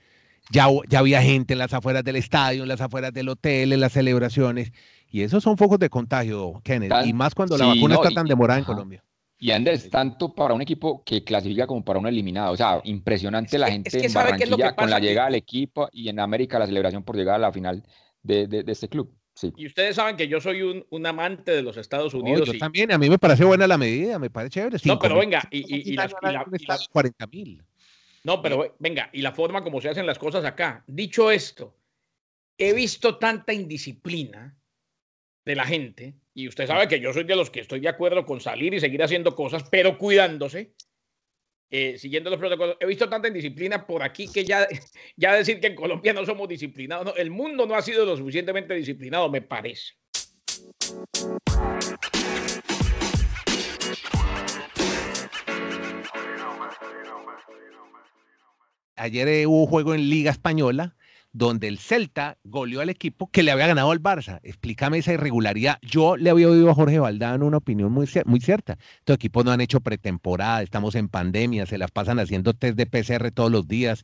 ya, 0.49 0.67
ya 0.89 0.99
había 0.99 1.21
gente 1.21 1.53
en 1.53 1.59
las 1.59 1.73
afueras 1.73 2.03
del 2.03 2.15
estadio, 2.15 2.63
en 2.63 2.69
las 2.69 2.81
afueras 2.81 3.13
del 3.13 3.29
hotel, 3.29 3.73
en 3.73 3.79
las 3.79 3.93
celebraciones, 3.93 4.71
y 5.09 5.21
esos 5.21 5.43
son 5.43 5.57
focos 5.57 5.79
de 5.79 5.89
contagio, 5.89 6.61
Kenneth, 6.63 6.93
y 7.05 7.13
más 7.13 7.35
cuando 7.35 7.57
la 7.57 7.65
vacuna 7.65 7.95
está 7.95 8.11
tan 8.11 8.27
demorada 8.27 8.59
en 8.59 8.65
Colombia. 8.65 9.03
Y 9.37 9.51
Andrés, 9.51 9.89
tanto 9.89 10.35
para 10.35 10.53
un 10.53 10.61
equipo 10.61 11.03
que 11.03 11.23
clasifica 11.23 11.65
como 11.65 11.83
para 11.83 11.97
un 11.97 12.05
eliminado. 12.05 12.51
O 12.53 12.57
sea, 12.57 12.79
impresionante 12.83 13.57
la 13.57 13.71
gente 13.71 14.05
en 14.05 14.13
Barranquilla 14.13 14.75
con 14.75 14.89
la 14.89 14.99
llegada 14.99 15.27
al 15.27 15.35
equipo 15.35 15.89
y 15.91 16.09
en 16.09 16.19
América 16.19 16.59
la 16.59 16.67
celebración 16.67 17.03
por 17.03 17.15
llegar 17.15 17.35
a 17.35 17.39
la 17.39 17.51
final 17.51 17.83
de, 18.21 18.45
de 18.45 18.71
este 18.71 18.87
club. 18.87 19.11
Y 19.55 19.65
ustedes 19.65 19.95
saben 19.95 20.17
que 20.17 20.27
yo 20.27 20.41
soy 20.41 20.61
un, 20.61 20.85
un 20.89 21.05
amante 21.05 21.51
de 21.51 21.61
los 21.61 21.77
Estados 21.77 22.13
Unidos. 22.13 22.47
yo 22.47 22.57
también, 22.57 22.91
a 22.91 22.97
mí 22.97 23.09
me 23.09 23.17
parece 23.17 23.43
buena 23.43 23.65
la 23.65 23.77
medida, 23.77 24.19
me 24.19 24.29
parece 24.29 24.51
chévere. 24.51 24.77
No, 24.83 24.99
pero 24.99 25.17
venga, 25.17 25.41
y, 25.49 25.91
y, 25.91 25.93
la, 25.93 26.09
40 26.91 27.27
mil. 27.27 27.63
No, 28.23 28.41
pero 28.41 28.75
venga, 28.79 29.09
y 29.13 29.21
la 29.21 29.31
forma 29.31 29.63
como 29.63 29.81
se 29.81 29.89
hacen 29.89 30.05
las 30.05 30.19
cosas 30.19 30.45
acá. 30.45 30.83
Dicho 30.85 31.31
esto, 31.31 31.75
he 32.57 32.73
visto 32.73 33.17
tanta 33.17 33.53
indisciplina 33.53 34.55
de 35.43 35.55
la 35.55 35.65
gente, 35.65 36.13
y 36.33 36.47
usted 36.47 36.67
sabe 36.67 36.87
que 36.87 36.99
yo 36.99 37.13
soy 37.13 37.23
de 37.23 37.35
los 37.35 37.49
que 37.49 37.61
estoy 37.61 37.79
de 37.79 37.89
acuerdo 37.89 38.25
con 38.25 38.41
salir 38.41 38.73
y 38.73 38.79
seguir 38.79 39.01
haciendo 39.01 39.35
cosas, 39.35 39.63
pero 39.71 39.97
cuidándose, 39.97 40.73
eh, 41.71 41.97
siguiendo 41.97 42.29
los 42.29 42.37
protocolos. 42.37 42.75
He 42.81 42.85
visto 42.85 43.07
tanta 43.07 43.29
indisciplina 43.29 43.87
por 43.87 44.03
aquí 44.03 44.27
que 44.31 44.43
ya, 44.43 44.67
ya 45.15 45.33
decir 45.33 45.61
que 45.61 45.67
en 45.67 45.75
Colombia 45.75 46.11
no 46.11 46.25
somos 46.25 46.49
disciplinados, 46.49 47.13
el 47.17 47.31
mundo 47.31 47.65
no 47.65 47.75
ha 47.75 47.81
sido 47.81 48.05
lo 48.05 48.17
suficientemente 48.17 48.73
disciplinado, 48.73 49.29
me 49.29 49.41
parece. 49.41 49.93
Ayer 58.97 59.27
eh, 59.29 59.47
hubo 59.47 59.65
juego 59.65 59.95
en 59.95 60.09
Liga 60.09 60.29
Española 60.29 60.95
donde 61.33 61.67
el 61.67 61.77
Celta 61.79 62.37
goleó 62.43 62.81
al 62.81 62.89
equipo 62.89 63.27
que 63.27 63.43
le 63.43 63.51
había 63.51 63.67
ganado 63.67 63.91
al 63.91 64.01
Barça. 64.01 64.39
Explícame 64.43 64.97
esa 64.97 65.13
irregularidad. 65.13 65.77
Yo 65.81 66.17
le 66.17 66.29
había 66.29 66.49
oído 66.49 66.69
a 66.69 66.75
Jorge 66.75 66.99
Valdán 66.99 67.43
una 67.43 67.57
opinión 67.57 67.91
muy, 67.91 68.07
muy 68.25 68.39
cierta. 68.39 68.77
Estos 68.99 69.15
equipos 69.15 69.45
no 69.45 69.51
han 69.51 69.61
hecho 69.61 69.81
pretemporada, 69.81 70.61
estamos 70.61 70.95
en 70.95 71.07
pandemia, 71.07 71.65
se 71.65 71.77
las 71.77 71.91
pasan 71.91 72.19
haciendo 72.19 72.53
test 72.53 72.77
de 72.77 72.85
PCR 72.85 73.31
todos 73.31 73.51
los 73.51 73.67
días. 73.67 74.03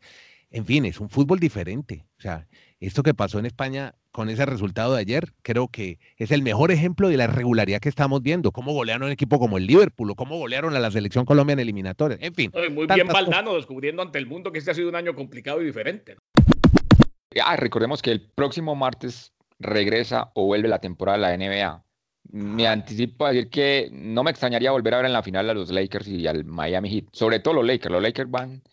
En 0.50 0.66
fin, 0.66 0.86
es 0.86 1.00
un 1.00 1.10
fútbol 1.10 1.40
diferente. 1.40 2.06
O 2.18 2.22
sea, 2.22 2.48
esto 2.80 3.04
que 3.04 3.13
pasó 3.13 3.40
en 3.40 3.46
España 3.46 3.96
con 4.12 4.30
ese 4.30 4.46
resultado 4.46 4.94
de 4.94 5.02
ayer, 5.02 5.34
creo 5.42 5.68
que 5.68 6.00
es 6.16 6.32
el 6.32 6.42
mejor 6.42 6.72
ejemplo 6.72 7.10
de 7.10 7.18
la 7.18 7.26
irregularidad 7.26 7.80
que 7.80 7.90
estamos 7.90 8.22
viendo. 8.24 8.52
Cómo 8.52 8.74
golearon 8.74 9.04
a 9.04 9.06
un 9.08 9.12
equipo 9.12 9.40
como 9.40 9.58
el 9.58 9.68
Liverpool 9.68 10.12
o 10.12 10.16
cómo 10.16 10.38
golearon 10.38 10.76
a 10.76 10.80
la 10.80 10.90
selección 10.90 11.26
Colombia 11.26 11.54
en 11.54 11.60
eliminatorias. 11.60 12.20
En 12.22 12.34
fin. 12.34 12.52
Muy 12.72 12.88
bien 12.88 13.08
Valdano 13.08 13.56
descubriendo 13.56 14.02
ante 14.02 14.18
el 14.20 14.26
mundo 14.26 14.52
que 14.52 14.60
este 14.60 14.72
ha 14.72 14.74
sido 14.74 14.90
un 14.90 14.96
año 14.96 15.13
complicado 15.13 15.62
y 15.62 15.66
diferente. 15.66 16.16
Ah, 17.44 17.56
recordemos 17.56 18.02
que 18.02 18.12
el 18.12 18.22
próximo 18.22 18.76
martes 18.76 19.34
regresa 19.60 20.32
o 20.34 20.46
vuelve 20.46 20.68
la 20.68 20.80
temporada 20.80 21.18
de 21.18 21.38
la 21.38 21.38
NBA. 21.38 21.84
Me 22.30 22.68
anticipo 22.68 23.26
a 23.26 23.32
decir 23.32 23.50
que 23.50 23.90
no 23.92 24.24
me 24.24 24.32
extrañaría 24.32 24.72
volver 24.72 24.94
a 24.94 24.98
ver 24.98 25.06
en 25.06 25.13
la 25.13 25.24
final 25.24 25.50
a 25.50 25.54
los 25.54 25.72
Lakers 25.72 26.08
y 26.08 26.28
al 26.28 26.44
Miami 26.44 26.90
Heat. 26.90 27.06
Sobre 27.13 27.40
todo 27.40 27.56
los 27.56 27.66
Lakers. 27.66 27.92
Los 27.92 28.02
Lakers 28.02 28.30
van 28.30 28.63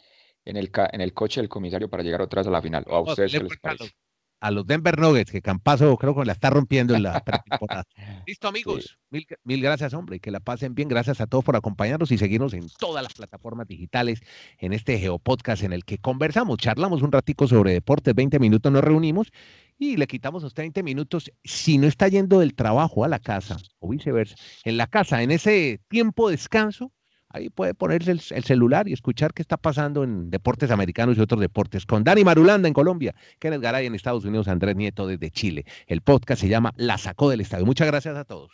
en 0.45 0.57
el, 0.57 0.71
en 0.93 1.01
el 1.01 1.15
coche 1.15 1.41
del 1.41 1.49
comisario 1.49 1.89
para 1.89 2.03
llegar 2.03 2.23
otra 2.23 2.41
vez 2.41 2.49
a 2.49 2.51
la 2.51 2.63
final. 2.63 2.85
¿O 2.89 2.97
a 2.97 3.01
ustedes 3.01 3.33
qué 3.33 3.41
les 3.41 3.59
parece? 3.59 3.95
A 4.41 4.51
los 4.51 4.67
Denver 4.67 4.99
Nuggets, 4.99 5.31
que 5.31 5.43
Campazo 5.43 5.97
creo 5.97 6.15
que 6.15 6.25
la 6.25 6.33
está 6.33 6.51
rompiendo 6.51 6.95
en 6.95 7.05
la. 7.05 7.23
Listo, 8.27 8.49
amigos. 8.49 8.99
Mil, 9.11 9.27
mil, 9.45 9.63
gracias, 9.63 9.95
hombre. 9.95 10.21
Que 10.21 10.31
la 10.31 10.41
pasen 10.41 10.75
bien. 10.75 10.89
Gracias 10.89 11.21
a 11.21 11.27
todos 11.27 11.45
por 11.45 11.57
acompañarnos 11.57 12.11
y 12.13 12.19
seguirnos 12.19 12.53
en 12.53 12.69
todas 12.79 13.03
las 13.03 13.15
plataformas 13.15 13.67
digitales 13.67 14.21
en 14.59 14.73
este 14.73 14.99
Geopodcast 14.99 15.63
en 15.63 15.73
el 15.73 15.85
que 15.85 15.99
conversamos, 15.99 16.59
charlamos 16.59 17.03
un 17.03 17.13
ratico 17.13 17.47
sobre 17.47 17.73
deportes, 17.73 18.15
20 18.15 18.39
minutos 18.39 18.71
nos 18.71 18.85
reunimos 18.85 19.33
y 19.79 19.97
le 19.97 20.07
quitamos 20.07 20.45
a 20.45 20.47
usted 20.47 20.63
20 20.65 20.83
minutos 20.83 21.33
si 21.43 21.79
no 21.79 21.87
está 21.87 22.09
yendo 22.09 22.41
del 22.41 22.55
trabajo 22.55 23.05
a 23.05 23.09
la 23.09 23.19
casa 23.19 23.57
o 23.79 23.89
viceversa. 23.89 24.37
En 24.65 24.77
la 24.77 24.87
casa, 24.87 25.23
en 25.23 25.31
ese 25.31 25.81
tiempo 25.89 26.29
de 26.29 26.37
descanso, 26.37 26.93
Ahí 27.35 27.51
puede 27.51 27.75
ponerse 27.75 28.13
el, 28.13 28.45
celular 28.45 28.87
y 28.89 28.93
escuchar 28.93 29.35
qué 29.35 29.43
está 29.43 29.57
pasando 29.57 30.05
en 30.05 30.31
deportes 30.31 30.71
americanos 30.71 31.19
y 31.19 31.21
otros 31.21 31.41
deportes. 31.41 31.85
Con 31.85 32.05
Dani 32.05 32.23
Marulanda 32.23 32.69
en 32.69 32.75
Colombia, 32.75 33.13
Kenneth 33.41 33.61
Garay 33.61 33.87
en 33.87 33.97
Estados 33.97 34.25
Unidos, 34.25 34.47
Andrés 34.47 34.77
Nieto 34.77 35.09
desde 35.09 35.33
Chile. 35.33 35.65
El 35.89 36.01
podcast 36.01 36.41
se 36.41 36.49
llama 36.49 36.73
La 36.77 36.97
Sacó 36.97 37.29
del 37.29 37.41
Estadio. 37.41 37.67
Muchas 37.67 37.89
gracias 37.89 38.17
a 38.17 38.25
todos. 38.25 38.53